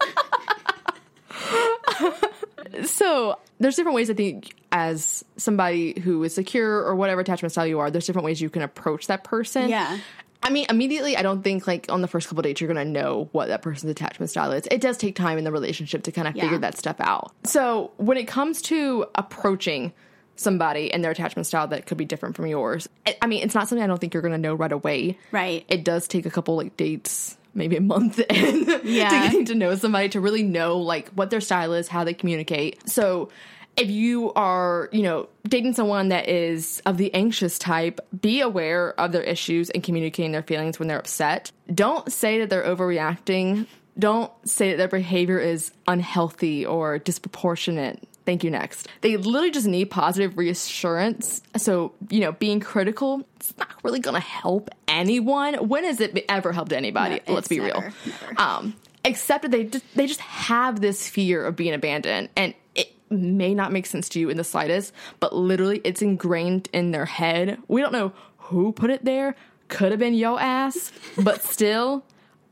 so 2.84 3.38
there's 3.60 3.76
different 3.76 3.96
ways 3.96 4.10
I 4.10 4.14
think 4.14 4.54
as 4.72 5.24
somebody 5.36 5.98
who 6.00 6.22
is 6.24 6.34
secure 6.34 6.82
or 6.84 6.94
whatever 6.96 7.20
attachment 7.20 7.52
style 7.52 7.66
you 7.66 7.78
are, 7.80 7.90
there's 7.90 8.06
different 8.06 8.24
ways 8.26 8.40
you 8.40 8.50
can 8.50 8.62
approach 8.62 9.06
that 9.06 9.24
person. 9.24 9.68
Yeah. 9.68 9.98
I 10.42 10.50
mean, 10.50 10.66
immediately, 10.68 11.16
I 11.16 11.22
don't 11.22 11.42
think 11.42 11.66
like 11.66 11.86
on 11.90 12.02
the 12.02 12.08
first 12.08 12.28
couple 12.28 12.42
dates 12.42 12.60
you're 12.60 12.68
gonna 12.68 12.84
know 12.84 13.28
what 13.32 13.48
that 13.48 13.62
person's 13.62 13.90
attachment 13.90 14.30
style 14.30 14.52
is. 14.52 14.66
It 14.70 14.80
does 14.80 14.96
take 14.98 15.16
time 15.16 15.38
in 15.38 15.44
the 15.44 15.52
relationship 15.52 16.02
to 16.02 16.12
kind 16.12 16.28
of 16.28 16.36
Yeah. 16.36 16.42
figure 16.42 16.58
that 16.58 16.76
stuff 16.76 16.96
out. 17.00 17.32
So 17.44 17.92
when 17.96 18.18
it 18.18 18.26
comes 18.28 18.60
to 18.62 19.06
approaching 19.14 19.92
somebody 20.36 20.92
and 20.92 21.02
their 21.04 21.12
attachment 21.12 21.46
style 21.46 21.68
that 21.68 21.86
could 21.86 21.96
be 21.96 22.04
different 22.04 22.34
from 22.36 22.46
yours, 22.46 22.88
I- 23.06 23.16
I 23.22 23.26
mean, 23.26 23.42
it's 23.42 23.54
not 23.54 23.68
something 23.68 23.82
I 23.82 23.86
don't 23.86 23.98
think 24.00 24.12
you're 24.12 24.22
gonna 24.22 24.36
know 24.36 24.54
right 24.54 24.72
away. 24.72 25.16
Right. 25.32 25.64
It 25.68 25.84
does 25.84 26.08
take 26.08 26.26
a 26.26 26.30
couple 26.30 26.56
like 26.56 26.76
dates, 26.76 27.38
maybe 27.54 27.76
a 27.76 27.80
month 27.80 28.18
in, 28.30 28.66
Yeah. 28.84 29.08
to 29.08 29.16
getting 29.28 29.44
to 29.46 29.54
know 29.54 29.74
somebody 29.76 30.08
to 30.10 30.20
really 30.20 30.42
know 30.42 30.78
like 30.78 31.08
what 31.10 31.30
their 31.30 31.40
style 31.40 31.72
is, 31.74 31.88
how 31.88 32.04
they 32.04 32.14
communicate. 32.14 32.88
So 32.88 33.30
if 33.76 33.90
you 33.90 34.32
are, 34.34 34.88
you 34.92 35.02
know, 35.02 35.28
dating 35.48 35.72
someone 35.74 36.08
that 36.10 36.28
is 36.28 36.80
of 36.86 36.96
the 36.96 37.12
anxious 37.12 37.58
type, 37.58 38.00
be 38.20 38.40
aware 38.40 38.98
of 39.00 39.10
their 39.12 39.22
issues 39.22 39.68
and 39.70 39.82
communicating 39.82 40.30
their 40.32 40.44
feelings 40.44 40.78
when 40.78 40.86
they're 40.88 40.98
upset. 40.98 41.50
Don't 41.74 42.10
say 42.12 42.38
that 42.40 42.50
they're 42.50 42.62
overreacting. 42.62 43.66
Don't 43.98 44.30
say 44.48 44.70
that 44.70 44.76
their 44.76 44.88
behavior 44.88 45.38
is 45.40 45.72
unhealthy 45.88 46.64
or 46.66 46.98
disproportionate. 46.98 48.06
Thank 48.26 48.42
you, 48.42 48.50
next. 48.50 48.88
They 49.02 49.16
literally 49.16 49.50
just 49.50 49.66
need 49.66 49.86
positive 49.90 50.38
reassurance. 50.38 51.42
So, 51.56 51.92
you 52.10 52.20
know, 52.20 52.32
being 52.32 52.58
critical, 52.60 53.26
it's 53.36 53.52
not 53.58 53.68
really 53.82 54.00
gonna 54.00 54.18
help 54.20 54.70
anyone. 54.94 55.54
When 55.68 55.84
has 55.84 56.00
it 56.00 56.24
ever 56.28 56.52
helped 56.52 56.72
anybody? 56.72 57.20
No, 57.26 57.34
Let's 57.34 57.48
be 57.48 57.58
never, 57.58 57.80
real. 57.80 57.92
never. 58.06 58.40
Um, 58.40 58.74
except 59.04 59.42
that 59.42 59.50
they 59.50 59.64
just 59.64 59.84
they 59.94 60.06
just 60.06 60.20
have 60.20 60.80
this 60.80 61.08
fear 61.08 61.44
of 61.44 61.56
being 61.56 61.74
abandoned, 61.74 62.30
and 62.36 62.54
it 62.74 62.94
may 63.10 63.54
not 63.54 63.72
make 63.72 63.86
sense 63.86 64.08
to 64.10 64.20
you 64.20 64.30
in 64.30 64.36
the 64.36 64.44
slightest, 64.44 64.92
but 65.20 65.34
literally 65.34 65.80
it's 65.84 66.00
ingrained 66.02 66.68
in 66.72 66.92
their 66.92 67.06
head. 67.06 67.58
We 67.68 67.80
don't 67.80 67.92
know 67.92 68.12
who 68.38 68.72
put 68.72 68.90
it 68.90 69.04
there. 69.04 69.34
Could 69.68 69.90
have 69.92 69.98
been 69.98 70.14
yo 70.14 70.38
ass, 70.38 70.92
but 71.18 71.42
still, 71.50 72.04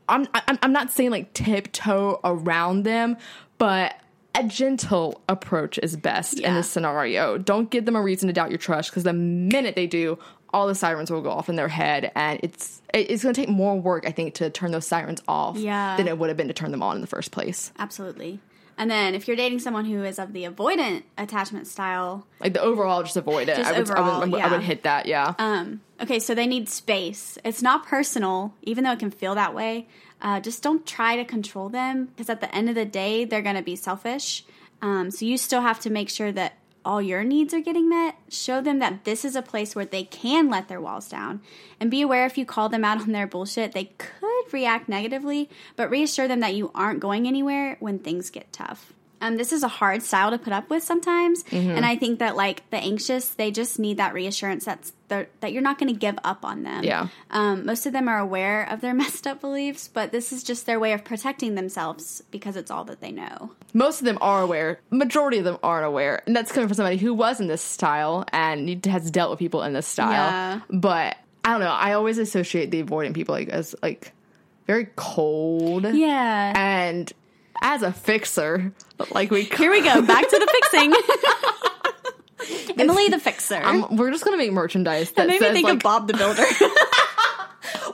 I'm 0.09 0.27
I'm, 0.33 0.59
I'm 0.61 0.73
not 0.73 0.91
saying 0.91 1.11
like 1.11 1.33
tiptoe 1.33 2.19
around 2.23 2.83
them, 2.83 3.17
but 3.57 3.95
a 4.35 4.43
gentle 4.43 5.21
approach 5.29 5.77
is 5.83 5.95
best 5.95 6.39
in 6.39 6.55
this 6.55 6.67
scenario. 6.67 7.37
Don't 7.37 7.69
give 7.69 7.85
them 7.85 7.95
a 7.95 8.01
reason 8.01 8.27
to 8.27 8.33
doubt 8.33 8.49
your 8.49 8.57
trust 8.57 8.89
because 8.89 9.03
the 9.03 9.13
minute 9.13 9.75
they 9.75 9.85
do, 9.85 10.17
all 10.53 10.67
the 10.67 10.75
sirens 10.75 11.09
will 11.11 11.21
go 11.21 11.31
off 11.31 11.49
in 11.49 11.55
their 11.55 11.67
head, 11.67 12.11
and 12.15 12.39
it's 12.43 12.81
it's 12.93 13.23
going 13.23 13.33
to 13.33 13.41
take 13.41 13.49
more 13.49 13.75
work, 13.75 14.05
I 14.07 14.11
think, 14.11 14.35
to 14.35 14.49
turn 14.49 14.71
those 14.71 14.85
sirens 14.85 15.21
off 15.27 15.57
Yeah. 15.57 15.97
than 15.97 16.07
it 16.07 16.17
would 16.17 16.29
have 16.29 16.37
been 16.37 16.47
to 16.49 16.53
turn 16.53 16.71
them 16.71 16.83
on 16.83 16.95
in 16.95 17.01
the 17.01 17.07
first 17.07 17.31
place. 17.31 17.71
Absolutely. 17.79 18.39
And 18.77 18.89
then 18.89 19.13
if 19.13 19.27
you're 19.27 19.37
dating 19.37 19.59
someone 19.59 19.85
who 19.85 20.03
is 20.03 20.17
of 20.17 20.33
the 20.33 20.45
avoidant 20.45 21.03
attachment 21.17 21.67
style, 21.67 22.25
Like 22.39 22.53
the 22.53 22.61
overall, 22.61 23.03
just 23.03 23.15
avoid 23.17 23.47
it. 23.49 23.55
Just 23.57 23.71
I 23.71 23.79
would, 23.79 23.89
I, 23.89 23.99
overall, 23.99 24.19
would, 24.21 24.33
I 24.33 24.37
yeah. 24.37 24.51
would 24.51 24.61
hit 24.63 24.83
that. 24.83 25.05
Yeah. 25.05 25.33
um, 25.37 25.81
okay, 26.01 26.17
so 26.19 26.33
they 26.33 26.47
need 26.47 26.69
space. 26.69 27.37
It's 27.43 27.61
not 27.61 27.85
personal, 27.85 28.53
even 28.63 28.83
though 28.83 28.91
it 28.93 28.99
can 28.99 29.11
feel 29.11 29.35
that 29.35 29.53
way. 29.53 29.87
Uh, 30.21 30.39
just 30.39 30.63
don't 30.63 30.85
try 30.87 31.15
to 31.17 31.25
control 31.25 31.69
them 31.69 32.05
because 32.05 32.29
at 32.29 32.41
the 32.41 32.53
end 32.55 32.67
of 32.69 32.73
the 32.75 32.85
day, 32.85 33.25
they're 33.25 33.41
going 33.43 33.55
to 33.57 33.61
be 33.61 33.75
selfish. 33.75 34.43
Um, 34.81 35.11
so 35.11 35.23
you 35.25 35.37
still 35.37 35.61
have 35.61 35.79
to 35.81 35.89
make 35.91 36.09
sure 36.09 36.31
that 36.31 36.53
all 36.85 37.01
your 37.01 37.23
needs 37.23 37.53
are 37.53 37.59
getting 37.59 37.89
met. 37.89 38.15
Show 38.29 38.61
them 38.61 38.79
that 38.79 39.05
this 39.05 39.23
is 39.23 39.35
a 39.35 39.41
place 39.41 39.75
where 39.75 39.85
they 39.85 40.03
can 40.03 40.49
let 40.49 40.67
their 40.67 40.81
walls 40.81 41.07
down. 41.07 41.41
And 41.79 41.91
be 41.91 42.01
aware 42.01 42.25
if 42.25 42.37
you 42.37 42.45
call 42.45 42.69
them 42.69 42.85
out 42.85 43.01
on 43.01 43.11
their 43.11 43.27
bullshit, 43.27 43.73
they 43.73 43.91
could 43.97 44.51
react 44.51 44.89
negatively, 44.89 45.49
but 45.75 45.89
reassure 45.89 46.27
them 46.27 46.39
that 46.41 46.55
you 46.55 46.71
aren't 46.73 46.99
going 46.99 47.27
anywhere 47.27 47.77
when 47.79 47.99
things 47.99 48.29
get 48.29 48.51
tough. 48.51 48.93
Um, 49.23 49.37
this 49.37 49.53
is 49.53 49.63
a 49.63 49.69
hard 49.69 50.03
style 50.03 50.31
to 50.31 50.37
put 50.37 50.51
up 50.51 50.69
with 50.69 50.83
sometimes, 50.83 51.45
and 51.49 51.85
I 51.85 51.95
think 51.95 52.19
that 52.19 52.35
like 52.35 52.69
the 52.71 52.77
anxious, 52.77 53.29
they 53.29 53.51
just 53.51 53.79
need 53.79 53.95
that 53.97 54.13
reassurance 54.13 54.65
that's 54.65 54.91
that 55.07 55.53
you're 55.53 55.61
not 55.61 55.77
going 55.77 55.93
to 55.93 55.97
give 55.97 56.17
up 56.23 56.43
on 56.43 56.63
them. 56.63 56.83
Yeah. 56.83 57.07
Um, 57.29 57.65
most 57.65 57.85
of 57.85 57.93
them 57.93 58.07
are 58.09 58.19
aware 58.19 58.63
of 58.69 58.81
their 58.81 58.93
messed 59.03 59.25
up 59.25 59.39
beliefs, 59.39 59.87
but 59.87 60.11
this 60.11 60.33
is 60.33 60.43
just 60.43 60.65
their 60.65 60.79
way 60.79 60.91
of 60.91 61.05
protecting 61.05 61.55
themselves 61.55 62.21
because 62.31 62.57
it's 62.57 62.69
all 62.69 62.83
that 62.85 62.99
they 62.99 63.11
know. 63.11 63.51
Most 63.73 64.01
of 64.01 64.05
them 64.05 64.17
are 64.19 64.41
aware. 64.41 64.79
Majority 64.89 65.37
of 65.37 65.45
them 65.45 65.57
aren't 65.63 65.85
aware, 65.85 66.21
and 66.25 66.35
that's 66.35 66.51
coming 66.51 66.67
from 66.67 66.75
somebody 66.75 66.97
who 66.97 67.13
was 67.13 67.39
in 67.39 67.47
this 67.47 67.61
style 67.61 68.25
and 68.33 68.85
has 68.85 69.09
dealt 69.09 69.29
with 69.29 69.39
people 69.39 69.63
in 69.63 69.71
this 69.71 69.87
style. 69.87 70.11
Yeah. 70.11 70.59
But 70.69 71.15
I 71.45 71.51
don't 71.51 71.61
know. 71.61 71.67
I 71.67 71.93
always 71.93 72.17
associate 72.17 72.71
the 72.71 72.83
avoidant 72.83 73.13
people 73.13 73.35
like 73.35 73.47
as 73.47 73.73
like 73.81 74.11
very 74.67 74.89
cold. 74.95 75.85
Yeah. 75.85 76.53
And 76.55 77.11
as 77.61 77.81
a 77.83 77.91
fixer, 77.93 78.73
like 79.11 79.31
we 79.31 79.43
Here 79.43 79.71
we 79.71 79.81
go. 79.81 80.01
Back 80.01 80.27
to 80.27 80.39
the 80.39 80.47
fixing. 80.61 80.93
Emily 82.77 83.09
the 83.09 83.19
fixer. 83.19 83.61
Um, 83.63 83.95
we're 83.95 84.11
just 84.11 84.23
gonna 84.23 84.37
make 84.37 84.51
merchandise 84.51 85.11
that 85.11 85.15
That 85.15 85.27
made 85.27 85.41
me 85.41 85.47
says 85.47 85.53
think 85.53 85.65
like, 85.65 85.75
of 85.75 85.79
Bob 85.83 86.07
the 86.07 86.13
Builder. 86.13 86.45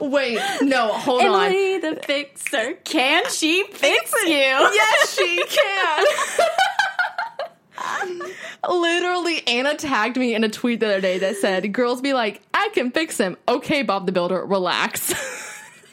Wait, 0.00 0.40
no, 0.62 0.92
hold 0.92 1.22
on. 1.22 1.46
Emily 1.46 1.78
the 1.78 1.96
fixer. 1.96 2.74
Can 2.84 3.28
she 3.30 3.64
fix 3.70 4.12
you? 4.24 4.30
Yes, 4.30 5.14
she 5.14 5.44
can. 5.48 6.06
Literally, 8.68 9.46
Anna 9.46 9.74
tagged 9.76 10.16
me 10.16 10.34
in 10.34 10.44
a 10.44 10.48
tweet 10.48 10.80
the 10.80 10.86
other 10.86 11.00
day 11.00 11.18
that 11.18 11.36
said, 11.36 11.72
"Girls 11.72 12.00
be 12.00 12.12
like, 12.12 12.40
I 12.52 12.70
can 12.72 12.90
fix 12.90 13.18
him." 13.18 13.36
Okay, 13.48 13.82
Bob 13.82 14.06
the 14.06 14.12
Builder, 14.12 14.44
relax. 14.44 15.14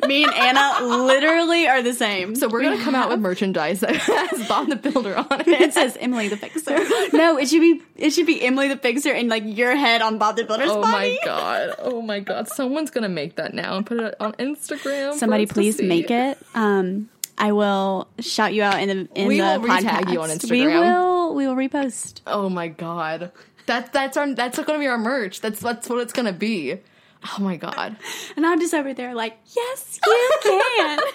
Me 0.06 0.24
and 0.24 0.34
Anna 0.34 0.86
literally 0.86 1.68
are 1.68 1.82
the 1.82 1.94
same. 1.94 2.36
so 2.36 2.48
we're 2.48 2.62
gonna 2.62 2.82
come 2.84 2.94
out 2.96 3.10
with 3.10 3.20
merchandise 3.20 3.80
that 3.80 3.96
has 3.96 4.48
Bob 4.48 4.70
the 4.70 4.76
Builder 4.76 5.16
on 5.18 5.26
it 5.42 5.48
it. 5.48 5.74
says 5.74 5.98
Emily 6.00 6.28
the 6.28 6.38
Fixer. 6.38 6.78
No, 7.18 7.38
it 7.38 7.48
should 7.50 7.62
be 7.62 7.82
it 7.96 8.12
should 8.12 8.28
be 8.28 8.42
Emily 8.42 8.68
the 8.68 8.78
Fixer 8.78 9.12
and 9.12 9.28
like 9.30 9.44
your 9.46 9.76
head 9.76 10.02
on 10.02 10.18
Bob 10.18 10.36
the 10.36 10.44
Builder's 10.44 10.68
body. 10.70 10.78
Oh 10.78 10.82
body. 10.82 11.18
my 11.22 11.26
god! 11.26 11.76
Oh 11.80 12.02
my 12.02 12.20
god! 12.20 12.48
Someone's 12.48 12.92
gonna 12.92 13.10
make 13.10 13.36
that 13.38 13.54
now 13.54 13.78
and 13.78 13.86
put 13.86 14.00
it 14.00 14.16
on 14.20 14.34
Instagram. 14.34 15.14
Somebody 15.16 15.46
please 15.48 15.82
make 15.82 16.12
it. 16.12 16.38
Um, 16.54 17.10
I 17.40 17.52
will 17.52 18.08
shout 18.20 18.54
you 18.54 18.64
out 18.64 18.80
in 18.82 18.90
the 18.90 19.10
in 19.20 19.28
We 19.28 19.38
the 19.40 19.44
will 19.44 19.60
podcast. 19.68 20.12
you 20.12 20.22
on 20.22 20.30
Instagram. 20.30 20.50
We 20.52 20.68
will 20.68 21.36
we 21.36 21.48
will 21.48 21.56
repost. 21.56 22.22
Oh 22.28 22.50
my 22.50 22.68
god! 22.68 23.32
That 23.66 23.94
that's 23.94 24.16
our 24.18 24.34
that's 24.34 24.58
gonna 24.60 24.80
be 24.80 24.88
our 24.88 24.98
merch. 24.98 25.42
That's 25.42 25.60
that's 25.60 25.90
what 25.90 26.00
it's 26.00 26.14
gonna 26.14 26.34
be. 26.34 26.78
Oh 27.40 27.42
my 27.42 27.58
god! 27.58 27.98
And 28.36 28.46
I'm 28.46 28.60
just 28.60 28.74
over 28.74 28.94
there 28.94 29.14
like, 29.16 29.38
yes, 29.56 30.00
you 30.06 30.32
can. 30.44 31.00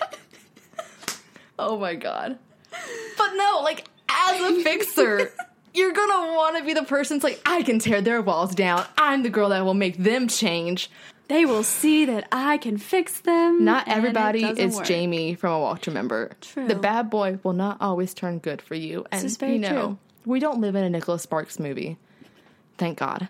Oh 1.58 1.78
my 1.78 1.94
god. 1.94 2.38
But 3.18 3.30
no, 3.34 3.60
like 3.62 3.86
as 4.08 4.40
a 4.40 4.62
fixer, 4.62 5.32
you're 5.74 5.92
gonna 5.92 6.32
want 6.34 6.56
to 6.58 6.64
be 6.64 6.74
the 6.74 6.80
person 6.80 7.18
person's 7.20 7.22
like, 7.22 7.40
I 7.46 7.62
can 7.62 7.78
tear 7.78 8.00
their 8.00 8.20
walls 8.20 8.54
down. 8.54 8.84
I'm 8.98 9.22
the 9.22 9.30
girl 9.30 9.50
that 9.50 9.64
will 9.64 9.74
make 9.74 9.96
them 9.96 10.28
change. 10.28 10.90
they 11.28 11.44
will 11.46 11.62
see 11.62 12.04
that 12.06 12.26
I 12.32 12.58
can 12.58 12.78
fix 12.78 13.20
them. 13.20 13.64
Not 13.64 13.86
everybody 13.88 14.44
is 14.44 14.76
work. 14.76 14.86
Jamie 14.86 15.34
from 15.34 15.52
a 15.52 15.58
Walk 15.60 15.82
to 15.82 15.90
Remember. 15.90 16.32
True. 16.40 16.66
The 16.66 16.74
bad 16.74 17.10
boy 17.10 17.38
will 17.42 17.52
not 17.52 17.76
always 17.80 18.12
turn 18.12 18.38
good 18.38 18.60
for 18.60 18.74
you. 18.74 19.06
And 19.12 19.24
is 19.24 19.36
very 19.36 19.52
you 19.52 19.58
know, 19.60 19.68
true. 19.68 19.98
we 20.26 20.40
don't 20.40 20.60
live 20.60 20.74
in 20.74 20.84
a 20.84 20.90
Nicholas 20.90 21.22
Sparks 21.22 21.58
movie. 21.60 21.96
Thank 22.78 22.98
God. 22.98 23.28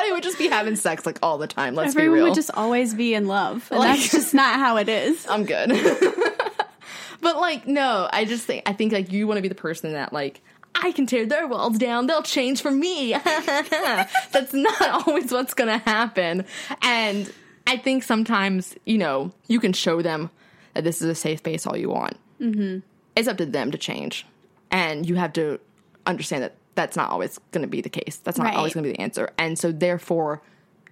Everybody 0.00 0.12
would 0.16 0.22
just 0.22 0.38
be 0.38 0.48
having 0.48 0.76
sex 0.76 1.06
like 1.06 1.18
all 1.22 1.38
the 1.38 1.46
time. 1.46 1.74
Let's 1.74 1.94
Everyone 1.94 2.10
be 2.10 2.14
real. 2.20 2.24
would 2.26 2.34
just 2.34 2.50
always 2.54 2.94
be 2.94 3.14
in 3.14 3.26
love, 3.26 3.66
and 3.70 3.80
Like- 3.80 3.98
that's 3.98 4.10
just 4.10 4.34
not 4.34 4.58
how 4.58 4.76
it 4.78 4.88
is. 4.88 5.26
I'm 5.30 5.44
good. 5.44 5.70
but 7.20 7.36
like, 7.36 7.66
no, 7.66 8.08
I 8.12 8.24
just 8.24 8.44
think 8.46 8.62
I 8.66 8.72
think 8.72 8.92
like 8.92 9.12
you 9.12 9.26
want 9.26 9.38
to 9.38 9.42
be 9.42 9.48
the 9.48 9.54
person 9.54 9.92
that 9.92 10.12
like 10.12 10.40
I 10.74 10.92
can 10.92 11.06
tear 11.06 11.26
their 11.26 11.46
walls 11.46 11.78
down. 11.78 12.06
They'll 12.06 12.22
change 12.22 12.62
for 12.62 12.70
me. 12.70 13.12
That's 13.24 14.52
not 14.54 15.06
always 15.06 15.30
what's 15.32 15.54
gonna 15.54 15.78
happen. 15.78 16.44
And 16.82 17.32
I 17.66 17.76
think 17.76 18.02
sometimes 18.04 18.74
you 18.86 18.98
know 18.98 19.32
you 19.48 19.60
can 19.60 19.72
show 19.72 20.00
them 20.02 20.30
that 20.74 20.84
this 20.84 21.02
is 21.02 21.08
a 21.08 21.14
safe 21.14 21.38
space 21.38 21.66
all 21.66 21.76
you 21.76 21.90
want. 21.90 22.16
Mm-hmm. 22.40 22.78
It's 23.16 23.28
up 23.28 23.36
to 23.38 23.46
them 23.46 23.70
to 23.72 23.78
change, 23.78 24.24
and 24.70 25.06
you 25.08 25.16
have 25.16 25.32
to 25.34 25.58
understand 26.06 26.44
that 26.44 26.54
that's 26.80 26.96
not 26.96 27.10
always 27.10 27.38
going 27.52 27.62
to 27.62 27.68
be 27.68 27.80
the 27.80 27.88
case. 27.90 28.16
That's 28.16 28.38
not 28.38 28.44
Right. 28.46 28.56
always 28.56 28.74
going 28.74 28.84
to 28.84 28.90
be 28.90 28.96
the 28.96 29.00
answer. 29.02 29.30
And 29.38 29.58
so 29.58 29.70
therefore, 29.72 30.42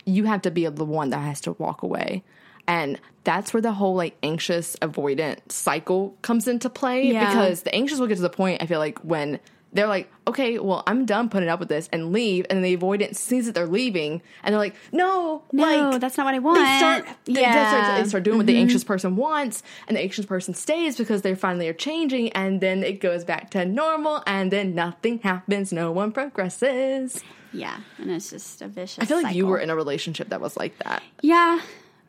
you 0.05 0.25
have 0.25 0.43
to 0.43 0.51
be 0.51 0.67
the 0.67 0.85
one 0.85 1.11
that 1.11 1.19
has 1.19 1.41
to 1.43 1.53
walk 1.53 1.83
away. 1.83 2.23
And 2.67 3.01
that's 3.25 3.53
where 3.55 3.61
the 3.63 3.73
whole 3.73 3.95
like 3.95 4.17
anxious 4.23 4.77
avoidant 4.83 5.39
cycle 5.51 6.15
comes 6.23 6.47
into 6.49 6.69
play 6.71 7.13
Yeah. 7.13 7.27
because 7.29 7.63
the 7.63 7.75
anxious 7.75 7.99
will 7.99 8.07
get 8.07 8.17
to 8.17 8.23
the 8.23 8.31
point 8.31 8.63
I 8.63 8.67
feel 8.67 8.79
like 8.79 8.99
when 9.01 9.39
they're 9.73 9.87
like, 9.87 10.11
okay, 10.27 10.59
well, 10.59 10.83
I'm 10.87 11.05
done 11.05 11.29
putting 11.29 11.49
up 11.51 11.61
with 11.61 11.69
this 11.69 11.89
and 11.93 12.11
leave, 12.13 12.47
and 12.49 12.65
the 12.65 12.77
avoidant 12.77 13.17
sees 13.17 13.45
that 13.47 13.55
they're 13.55 13.67
leaving, 13.67 14.23
and 14.43 14.53
they're 14.53 14.59
like, 14.61 14.75
no, 14.93 15.43
No, 15.53 15.91
like 15.91 16.01
that's 16.01 16.17
not 16.17 16.25
what 16.25 16.35
I 16.35 16.39
want. 16.39 16.59
they 16.59 16.79
start 16.79 17.05
they, 17.27 17.33
yeah. 17.41 17.53
they 17.53 17.83
start, 17.85 18.03
they 18.03 18.09
start 18.09 18.23
doing 18.23 18.39
what 18.39 18.47
Mm-hmm. 18.47 18.55
the 18.55 18.61
anxious 18.61 18.85
person 18.85 19.17
wants 19.17 19.63
and 19.87 19.97
the 19.97 20.01
anxious 20.01 20.25
person 20.27 20.55
stays 20.55 20.97
because 20.97 21.21
they 21.23 21.35
finally 21.35 21.69
are 21.69 21.75
changing 21.75 22.31
and 22.31 22.61
then 22.61 22.83
it 22.83 23.01
goes 23.01 23.25
back 23.25 23.51
to 23.51 23.65
normal 23.67 24.23
and 24.27 24.51
then 24.51 24.75
nothing 24.75 25.19
happens 25.21 25.73
no 25.73 25.93
one 25.93 26.13
progresses 26.13 27.23
yeah, 27.53 27.81
and 27.99 28.11
it's 28.11 28.31
just 28.31 28.61
a 28.63 28.69
vicious. 28.69 29.03
i 29.03 29.07
feel 29.07 29.23
like 29.23 29.35
you 29.35 29.47
were 29.47 29.59
in 29.59 29.71
a 29.71 29.77
relationship 29.77 30.29
that 30.31 30.41
was 30.41 30.57
like 30.57 30.79
that 30.81 31.03
Yeah, 31.23 31.61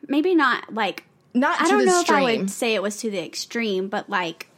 maybe 0.08 0.34
not 0.34 0.72
like. 0.72 1.04
not 1.34 1.60
I 1.60 1.68
don't 1.68 1.84
know 1.84 2.00
extreme 2.00 2.18
if 2.18 2.24
I 2.24 2.36
would 2.38 2.50
say 2.50 2.74
it 2.74 2.82
was 2.82 2.96
to 2.98 3.10
the 3.10 3.22
extreme, 3.24 3.88
but 3.88 4.08
like 4.10 4.48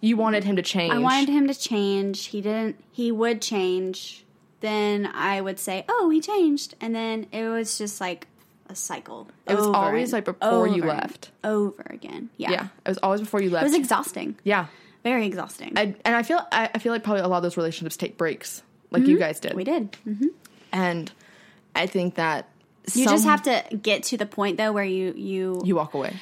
you 0.00 0.16
wanted 0.16 0.44
him 0.44 0.56
to 0.56 0.62
change 0.62 0.92
I 0.94 0.98
wanted 0.98 1.28
him 1.28 1.46
to 1.48 1.54
change. 1.54 2.26
He 2.26 2.40
didn't. 2.40 2.76
He 2.90 3.12
would 3.12 3.40
change. 3.42 4.24
Then 4.60 5.06
I 5.14 5.40
would 5.40 5.58
say, 5.58 5.84
"Oh, 5.88 6.10
he 6.10 6.20
changed," 6.20 6.74
and 6.80 6.94
then 6.94 7.26
it 7.32 7.48
was 7.48 7.78
just 7.78 8.00
like 8.00 8.26
a 8.68 8.74
cycle. 8.74 9.26
It 9.46 9.54
was 9.54 9.66
always, 9.66 10.12
like, 10.12 10.26
before 10.26 10.66
you 10.68 10.84
left. 10.84 11.30
over 11.42 11.84
again. 11.90 12.28
Yeah, 12.36 12.50
yeah 12.52 12.68
it 12.84 12.88
was 12.90 12.98
always 12.98 13.20
before 13.20 13.40
you 13.42 13.50
left. 13.50 13.64
it 13.64 13.68
was 13.70 13.74
exhausting. 13.74 14.36
yeah 14.44 14.66
Very 15.02 15.26
exhausting. 15.26 15.72
I, 15.76 15.94
and 16.04 16.14
i 16.14 16.22
feel 16.22 16.40
I, 16.52 16.68
I 16.74 16.78
feel 16.78 16.92
like 16.92 17.02
probably 17.02 17.22
a 17.22 17.28
lot 17.28 17.38
of 17.38 17.42
those 17.42 17.56
relationships 17.56 17.96
take 17.96 18.16
breaks 18.16 18.62
like 18.90 19.06
you 19.06 19.18
guys 19.18 19.40
did 19.40 19.54
we 19.54 19.64
did. 19.64 19.96
hmm 20.04 20.26
and 20.72 21.10
i 21.74 21.86
think 21.86 22.14
that 22.16 22.48
You 22.94 23.06
just 23.06 23.24
have 23.24 23.42
to 23.44 23.64
get 23.76 24.02
to 24.04 24.16
the 24.18 24.26
point 24.26 24.56
though 24.58 24.72
where 24.72 24.84
you 24.84 25.14
you 25.16 25.62
you 25.64 25.74
walk 25.74 25.94
away 25.94 26.14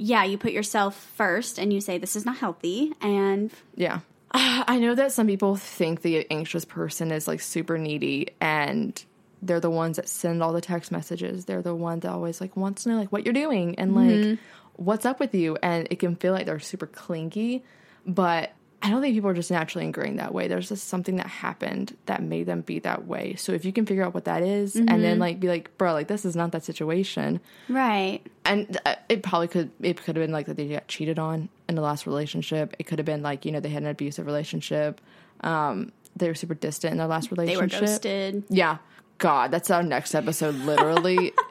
yeah 0.00 0.24
you 0.24 0.38
put 0.38 0.52
yourself 0.52 0.96
first 1.16 1.58
and 1.58 1.72
you 1.72 1.80
say 1.80 1.98
this 1.98 2.16
is 2.16 2.24
not 2.24 2.38
healthy 2.38 2.92
and 3.02 3.50
Yeah. 3.76 4.00
I 4.32 4.78
know 4.78 4.94
that 4.94 5.12
some 5.12 5.26
people 5.26 5.56
think 5.56 6.02
the 6.02 6.26
anxious 6.30 6.64
person 6.64 7.10
is 7.10 7.28
like 7.28 7.40
super 7.40 7.76
needy 7.76 8.28
and 8.40 9.02
they're 9.42 9.60
the 9.60 9.70
ones 9.70 9.96
that 9.96 10.08
send 10.08 10.42
all 10.42 10.52
the 10.52 10.60
text 10.60 10.92
messages. 10.92 11.44
They're 11.44 11.62
the 11.62 11.74
ones 11.74 12.02
that 12.02 12.12
always 12.12 12.40
like 12.40 12.56
wants 12.56 12.84
to 12.84 12.90
know 12.90 12.96
like 12.96 13.12
what 13.12 13.24
you're 13.24 13.34
doing 13.34 13.78
and 13.78 13.94
like 13.94 14.06
mm-hmm. 14.06 14.34
what's 14.76 15.04
up 15.04 15.20
with 15.20 15.34
you 15.34 15.58
and 15.62 15.86
it 15.90 15.98
can 15.98 16.16
feel 16.16 16.32
like 16.32 16.46
they're 16.46 16.60
super 16.60 16.86
clingy, 16.86 17.62
but 18.06 18.52
I 18.82 18.88
don't 18.88 19.02
think 19.02 19.14
people 19.14 19.28
are 19.28 19.34
just 19.34 19.50
naturally 19.50 19.84
ingrained 19.84 20.18
that 20.20 20.32
way. 20.32 20.48
There's 20.48 20.70
just 20.70 20.88
something 20.88 21.16
that 21.16 21.26
happened 21.26 21.96
that 22.06 22.22
made 22.22 22.46
them 22.46 22.62
be 22.62 22.78
that 22.78 23.06
way. 23.06 23.34
So 23.34 23.52
if 23.52 23.66
you 23.66 23.72
can 23.72 23.84
figure 23.84 24.04
out 24.04 24.14
what 24.14 24.24
that 24.24 24.42
is 24.42 24.74
and 24.74 24.88
then 24.88 25.02
mm-hmm. 25.02 25.20
like 25.20 25.40
be 25.40 25.48
like, 25.48 25.76
bro, 25.76 25.92
like 25.92 26.08
this 26.08 26.24
is 26.24 26.34
not 26.34 26.52
that 26.52 26.64
situation 26.64 27.40
right 27.68 28.22
and 28.50 28.78
uh, 28.84 28.96
it 29.08 29.22
probably 29.22 29.48
could 29.48 29.70
it 29.80 29.96
could 29.96 30.16
have 30.16 30.22
been 30.24 30.32
like 30.32 30.46
that 30.46 30.56
they 30.56 30.68
got 30.68 30.88
cheated 30.88 31.18
on 31.18 31.48
in 31.68 31.74
the 31.74 31.80
last 31.82 32.06
relationship. 32.06 32.74
It 32.78 32.84
could 32.84 32.98
have 32.98 33.06
been 33.06 33.22
like 33.22 33.44
you 33.44 33.52
know 33.52 33.60
they 33.60 33.68
had 33.70 33.82
an 33.82 33.88
abusive 33.88 34.26
relationship. 34.26 35.00
Um 35.42 35.92
they 36.16 36.26
were 36.28 36.34
super 36.34 36.54
distant 36.54 36.92
in 36.92 36.98
their 36.98 37.06
last 37.06 37.30
relationship. 37.30 37.70
they 37.70 37.76
were 37.78 37.86
ghosted. 37.86 38.44
yeah. 38.50 38.78
God 39.18 39.50
that's 39.50 39.70
our 39.70 39.82
next 39.82 40.14
episode 40.14 40.54
literally. 40.56 41.32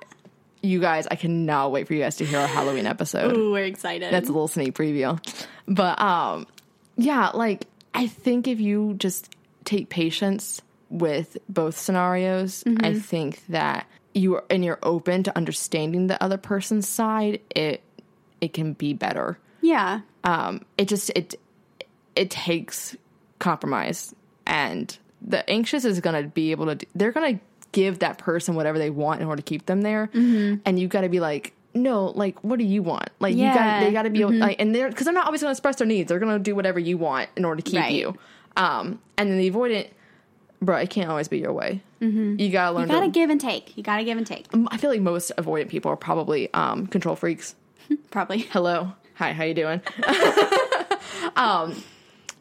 You 0.62 0.82
guys 0.82 1.08
i 1.10 1.16
cannot 1.16 1.72
wait 1.72 1.88
for 1.88 1.94
you 1.94 2.02
guys 2.02 2.18
to 2.18 2.26
hear 2.26 2.38
our 2.40 2.48
halloween 2.48 2.86
episode. 2.86 3.32
Ooh, 3.38 3.54
we're 3.54 3.64
excited. 3.64 4.12
that's 4.12 4.28
a 4.28 4.32
little 4.34 4.50
sneak 4.50 4.76
preview. 4.76 5.18
But 5.70 6.02
um 6.02 6.48
yeah 6.98 7.30
like 7.34 7.66
i 7.94 8.08
think 8.08 8.46
if 8.46 8.60
you 8.60 8.96
just 8.98 9.34
take 9.64 9.88
patience 9.88 10.62
with 10.90 11.38
both 11.48 11.78
scenarios 11.78 12.66
i 12.82 12.94
think 13.00 13.42
that 13.48 13.88
you 14.20 14.36
are 14.36 14.44
and 14.50 14.64
you're 14.66 14.80
open 14.84 15.24
to 15.24 15.36
understanding 15.38 16.08
the 16.08 16.22
other 16.24 16.38
person's 16.38 16.88
side 16.88 17.40
it 17.56 17.82
it 18.42 18.54
can 18.54 18.74
be 18.74 18.94
better 18.94 19.38
yeah 19.62 20.02
um 20.24 20.64
it 20.78 20.88
just 20.88 21.10
it 21.16 21.36
it 22.16 22.30
takes 22.30 22.96
compromise 23.40 24.14
and 24.46 24.98
the 25.22 25.48
anxious 25.50 25.86
is 25.86 26.00
going 26.00 26.22
to 26.22 26.30
be 26.30 26.52
able 26.52 26.74
to 26.76 26.86
they're 26.96 27.12
going 27.12 27.36
to 27.38 27.42
give 27.72 28.00
that 28.00 28.18
person 28.18 28.56
whatever 28.56 28.78
they 28.80 28.90
want 28.90 29.22
in 29.22 29.28
order 29.28 29.42
to 29.42 29.46
keep 29.46 29.66
them 29.66 29.82
there 29.82 30.08
Mm-hmm. 30.14 30.62
and 30.66 30.80
you 30.80 30.88
got 30.88 31.02
to 31.02 31.10
be 31.10 31.20
like 31.20 31.54
no 31.74 32.06
like 32.08 32.44
what 32.44 32.58
do 32.58 32.66
you 32.66 32.82
want 32.82 33.10
like 33.20 33.36
you 33.36 33.44
Yeah. 33.44 33.54
got 33.54 33.80
they 33.80 33.92
got 33.94 34.04
to 34.04 34.10
be 34.10 34.22
able 34.22 34.34
like 34.34 34.60
and 34.60 34.74
they're 34.74 34.90
because 34.90 35.06
they're 35.06 35.14
not 35.14 35.28
always 35.28 35.42
going 35.42 35.50
to 35.50 35.52
express 35.52 35.76
their 35.76 35.86
needs 35.88 36.10
they're 36.10 36.20
going 36.20 36.34
to 36.36 36.40
do 36.44 36.56
whatever 36.56 36.80
you 36.80 36.98
want 36.98 37.30
in 37.38 37.46
order 37.46 37.62
to 37.62 37.70
keep 37.72 37.80
Right. 37.80 37.94
you 37.94 38.16
um 38.58 39.00
and 39.18 39.30
then 39.30 39.38
the 39.38 39.52
avoidant 39.52 39.88
bro 40.62 40.78
it 40.78 40.89
can't 40.89 41.10
always 41.10 41.28
be 41.28 41.39
your 41.39 41.54
way. 41.54 41.82
Mm-hmm. 42.02 42.39
you 42.39 42.50
got 42.50 42.69
to 42.69 42.76
learn 42.76 42.88
you 42.88 42.93
gotta 42.93 43.06
to 43.08 43.12
give 43.12 43.30
and 43.30 43.41
take. 43.41 43.76
You 43.78 43.84
gotta 43.84 44.04
give 44.04 44.17
and 44.17 44.26
take. 44.26 44.48
I 44.69 44.78
feel 44.78 44.89
like 44.89 45.02
most 45.02 45.32
avoidant 45.38 45.69
people 45.69 45.91
are 45.91 45.98
probably 45.98 46.54
um 46.54 46.88
control 46.88 47.15
freaks. 47.15 47.56
Probably. 48.12 48.39
Hello. 48.39 48.93
Hi 49.15 49.34
how 49.34 49.43
you 49.43 49.54
doing? 49.54 49.82
Um 51.36 51.84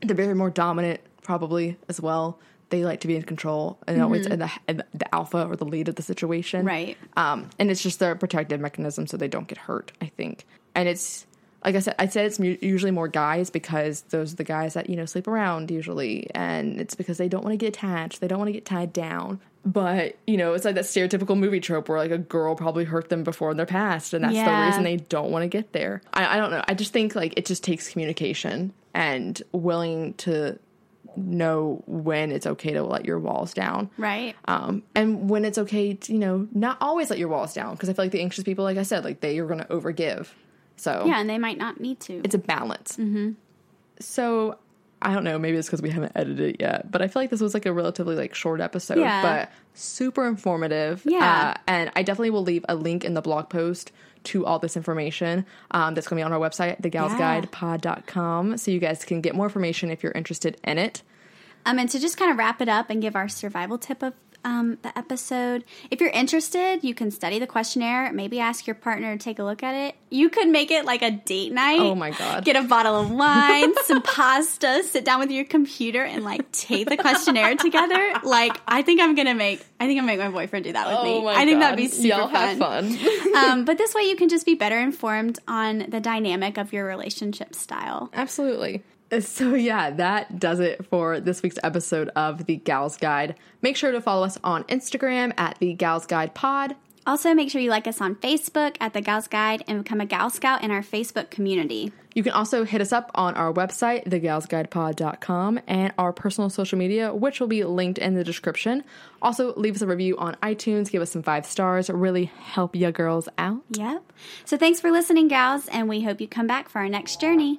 they're 0.01 0.17
very 0.17 0.35
more 0.35 0.51
dominant 0.51 1.01
probably 1.23 1.77
as 1.89 2.01
well. 2.01 2.39
They 2.71 2.85
like 2.85 3.01
to 3.01 3.09
be 3.09 3.17
in 3.17 3.23
control 3.23 3.79
and 3.87 4.01
always 4.03 4.27
in 4.27 4.39
the, 4.41 4.51
in 4.69 4.83
the 4.95 5.15
alpha 5.15 5.47
or 5.47 5.57
the 5.57 5.65
lead 5.65 5.89
of 5.89 5.95
the 5.97 6.03
situation. 6.03 6.65
Right. 6.67 6.97
um 7.17 7.49
and 7.59 7.71
it's 7.71 7.83
just 7.83 7.99
their 7.99 8.15
protective 8.15 8.61
mechanism 8.61 9.07
so 9.07 9.17
they 9.17 9.29
don't 9.29 9.49
get 9.49 9.59
hurt 9.59 9.93
i 10.01 10.07
think. 10.07 10.47
And 10.75 10.89
it's 10.89 11.27
like 11.65 11.75
i 11.75 11.79
said 11.79 11.95
i'd 11.99 12.13
say 12.13 12.25
it's 12.25 12.39
usually 12.39 12.91
more 12.91 13.09
guys 13.09 13.51
because 13.51 14.03
those 14.11 14.33
are 14.33 14.37
the 14.37 14.45
guys 14.45 14.75
that 14.75 14.89
you 14.89 14.97
know 14.97 15.05
sleep 15.05 15.27
around 15.27 15.71
usually 15.71 16.29
and 16.35 16.81
it's 16.81 16.95
because 16.95 17.19
they 17.19 17.29
don't 17.29 17.45
want 17.45 17.53
to 17.53 17.57
get 17.57 17.69
attached 17.69 18.21
they 18.21 18.29
don't 18.29 18.39
want 18.39 18.49
to 18.49 18.53
get 18.53 18.65
tied 18.65 18.93
down 18.93 19.41
but 19.65 20.17
you 20.27 20.37
know 20.37 20.55
it's 20.55 20.65
like 20.65 20.75
that 20.75 20.85
stereotypical 20.85 21.37
movie 21.37 21.61
trope 21.61 21.89
where 21.89 21.99
like 21.99 22.11
a 22.11 22.19
girl 22.19 22.55
probably 22.55 22.85
hurt 22.85 23.09
them 23.09 23.25
before 23.25 23.51
in 23.51 23.57
their 23.57 23.67
past 23.67 24.15
and 24.15 24.25
that's 24.25 24.35
the 24.35 24.67
reason 24.67 24.85
they 24.85 24.97
don't 24.97 25.31
want 25.31 25.43
to 25.43 25.49
get 25.49 25.73
there 25.73 26.01
I, 26.15 26.35
I 26.35 26.37
don't 26.37 26.51
know 26.51 26.63
i 26.69 26.75
just 26.75 26.93
think 26.93 27.15
like 27.15 27.35
it 27.37 27.47
just 27.47 27.65
takes 27.65 27.89
communication 27.89 28.73
and 28.95 29.41
willing 29.53 30.15
to 30.15 30.59
know 31.19 31.83
when 31.87 32.33
it's 32.33 32.47
okay 32.47 32.73
to 32.73 32.83
let 32.83 33.05
your 33.05 33.19
walls 33.19 33.53
down. 33.53 33.91
Right. 33.99 34.37
Um, 34.47 34.83
and 34.95 35.29
when 35.29 35.45
it's 35.45 35.59
okay 35.59 35.95
to, 35.95 36.13
you 36.13 36.19
know, 36.19 36.49
not 36.53 36.79
always 36.81 37.11
let 37.11 37.19
your 37.19 37.29
walls 37.29 37.55
down. 37.55 37.75
Because 37.75 37.89
I 37.89 37.93
feel 37.93 38.05
like 38.05 38.13
the 38.13 38.21
anxious 38.21 38.45
people, 38.45 38.65
like 38.65 38.79
I 38.79 38.83
said, 38.83 39.05
like 39.05 39.21
they 39.21 39.39
are 39.39 39.47
going 39.47 39.59
to 39.59 39.67
overgive. 39.67 40.29
So 40.79 41.05
Yeah, 41.07 41.21
and 41.21 41.29
they 41.29 41.39
might 41.39 41.59
not 41.59 41.81
need 41.81 42.01
to. 42.01 42.21
it's 42.25 42.35
a 42.35 42.39
balance. 42.39 42.97
Mm-hmm. 42.97 43.33
So 44.01 44.59
I 45.01 45.15
don't 45.15 45.23
know. 45.25 45.39
Maybe 45.39 45.57
it's 45.57 45.69
because 45.69 45.81
we 45.83 45.91
haven't 45.91 46.13
edited 46.17 46.41
it 46.41 46.57
yet, 46.61 46.91
but 46.91 47.03
I 47.03 47.07
feel 47.09 47.23
like 47.23 47.31
this 47.31 47.41
was 47.41 47.55
like 47.55 47.67
a 47.67 47.73
relatively 47.73 48.17
like 48.17 48.35
short 48.35 48.61
episode, 48.61 48.99
Yeah. 48.99 49.23
but 49.23 49.53
super 49.75 50.27
informative. 50.27 51.03
Yeah. 51.05 51.55
Uh, 51.57 51.61
and 51.69 51.91
I 51.95 52.03
definitely 52.03 52.31
will 52.31 52.43
leave 52.43 52.65
a 52.69 52.75
link 52.75 53.05
in 53.05 53.15
the 53.15 53.23
blog 53.23 53.49
post 53.49 53.93
to 54.25 54.45
all 54.45 54.59
this 54.59 54.77
information. 54.77 55.47
Um, 55.71 55.95
that's 55.95 56.09
going 56.09 56.19
to 56.19 56.21
be 56.21 56.25
on 56.25 56.33
our 56.33 56.41
website, 56.41 56.81
thegalsguidepod.com, 56.83 58.57
so 58.59 58.71
you 58.71 58.79
guys 58.81 59.05
can 59.05 59.21
get 59.21 59.35
more 59.35 59.47
information 59.47 59.91
if 59.91 60.03
you're 60.03 60.13
interested 60.13 60.61
in 60.65 60.79
it. 60.79 61.03
Um, 61.67 61.79
and 61.79 61.89
to 61.91 61.99
just 62.01 62.17
kind 62.17 62.31
of 62.31 62.37
wrap 62.39 62.61
it 62.61 62.69
up 62.69 62.91
and 62.91 63.01
give 63.03 63.15
our 63.15 63.29
survival 63.29 63.79
tip 63.79 64.03
of 64.03 64.15
um, 64.45 64.79
the 64.83 64.97
episode, 64.97 65.65
if 65.91 66.01
you're 66.01 66.11
interested, 66.11 66.81
you 66.83 66.95
can 66.95 67.11
study 67.11 67.39
the 67.39 67.47
questionnaire, 67.47 68.13
maybe 68.13 68.41
ask 68.41 68.67
your 68.67 68.75
partner 68.75 69.17
to 69.17 69.23
take 69.23 69.39
a 69.39 69.45
look 69.45 69.63
at 69.63 69.75
it. 69.75 69.97
You 70.11 70.31
could 70.31 70.49
make 70.49 70.71
it 70.71 70.85
like 70.85 71.03
a 71.03 71.11
date 71.11 71.53
night. 71.53 71.81
Oh 71.81 71.95
my 71.95 72.11
God. 72.11 72.45
Get 72.45 72.57
a 72.57 72.63
bottle 72.63 72.97
of 72.97 73.11
wine, 73.11 73.75
some 73.85 74.03
pasta, 74.03 74.83
sit 74.85 75.05
down 75.05 75.21
with 75.21 75.31
your 75.31 75.45
computer 75.45 76.03
and 76.03 76.25
like 76.25 76.51
take 76.53 76.89
the 76.89 76.97
questionnaire 76.97 77.57
together. 77.57 78.15
Like, 78.23 78.61
I 78.67 78.83
think 78.83 79.01
I'm 79.01 79.15
gonna 79.15 79.35
make, 79.35 79.61
I 79.81 79.87
think 79.87 79.99
I'm 80.01 80.07
gonna 80.07 80.19
make 80.19 80.19
my 80.19 80.31
boyfriend 80.31 80.65
do 80.65 80.73
that 80.73 80.89
with 80.89 81.05
me. 81.05 81.27
I 81.29 81.45
think 81.45 81.61
that'd 81.61 81.77
be 81.77 81.89
super 81.89 82.15
Oh 82.15 82.19
Y'all 82.19 82.29
have 82.29 82.59
fun. 82.59 82.99
um, 83.37 83.65
but 83.65 83.79
this 83.79 83.95
way 83.95 84.03
you 84.03 84.17
can 84.17 84.29
just 84.29 84.47
be 84.47 84.55
better 84.55 84.79
informed 84.79 85.39
on 85.47 85.87
the 85.89 86.01
dynamic 86.01 86.59
of 86.59 86.73
your 86.73 86.87
relationship 86.87 87.55
style. 87.55 88.11
Absolutely. 88.15 88.83
So, 89.21 89.55
yeah, 89.55 89.91
that 89.91 90.39
does 90.39 90.61
it 90.61 90.85
for 90.87 91.19
this 91.19 91.43
week's 91.43 91.59
episode 91.63 92.11
of 92.11 92.45
The 92.45 92.57
Gals 92.57 92.99
Guide. 92.99 93.37
Make 93.63 93.77
sure 93.77 93.91
to 93.91 94.01
follow 94.01 94.25
us 94.25 94.39
on 94.45 94.65
Instagram 94.65 95.33
at 95.39 95.59
The 95.61 95.73
Gals 95.73 96.07
Guide 96.07 96.35
Pod. 96.35 96.77
Also, 97.09 97.33
make 97.33 97.51
sure 97.51 97.59
you 97.59 97.71
like 97.71 97.87
us 97.87 98.03
on 98.03 98.17
Facebook 98.17 98.77
at 98.81 98.93
the 98.93 99.01
Gals 99.01 99.29
Guide 99.29 99.65
and 99.67 99.83
become 99.83 100.03
a 100.03 100.05
Gal 100.05 100.29
Scout 100.29 100.63
in 100.63 100.71
our 100.71 100.83
Facebook 100.83 101.31
community. 101.31 101.91
You 102.13 102.23
can 102.23 102.33
also 102.33 102.65
hit 102.65 102.83
us 102.83 102.93
up 102.93 103.11
on 103.15 103.35
our 103.35 103.51
website, 103.51 104.05
thegalsguidepod.com, 104.05 105.61
and 105.67 105.95
our 105.97 106.13
personal 106.13 106.51
social 106.51 106.77
media, 106.79 107.15
which 107.15 107.41
will 107.41 107.47
be 107.47 107.65
linked 107.65 107.97
in 107.97 108.15
the 108.15 108.25
description. 108.25 108.85
Also, 109.23 109.55
leave 109.55 109.75
us 109.75 109.81
a 109.81 109.87
review 109.87 110.19
on 110.19 110.35
iTunes, 110.43 110.91
give 110.91 111.01
us 111.01 111.11
some 111.11 111.23
five 111.23 111.47
stars, 111.47 111.89
really 111.89 112.27
help 112.27 112.77
ya 112.77 112.91
girls 112.91 113.27
out. 113.39 113.63
Yep. 113.71 114.13
So 114.45 114.59
thanks 114.59 114.79
for 114.79 114.91
listening, 114.91 115.29
gals, 115.29 115.67
and 115.69 115.89
we 115.89 116.03
hope 116.03 116.21
you 116.21 116.29
come 116.29 116.47
back 116.47 116.69
for 116.69 116.81
our 116.81 116.91
next 116.91 117.23
journey. 117.23 117.59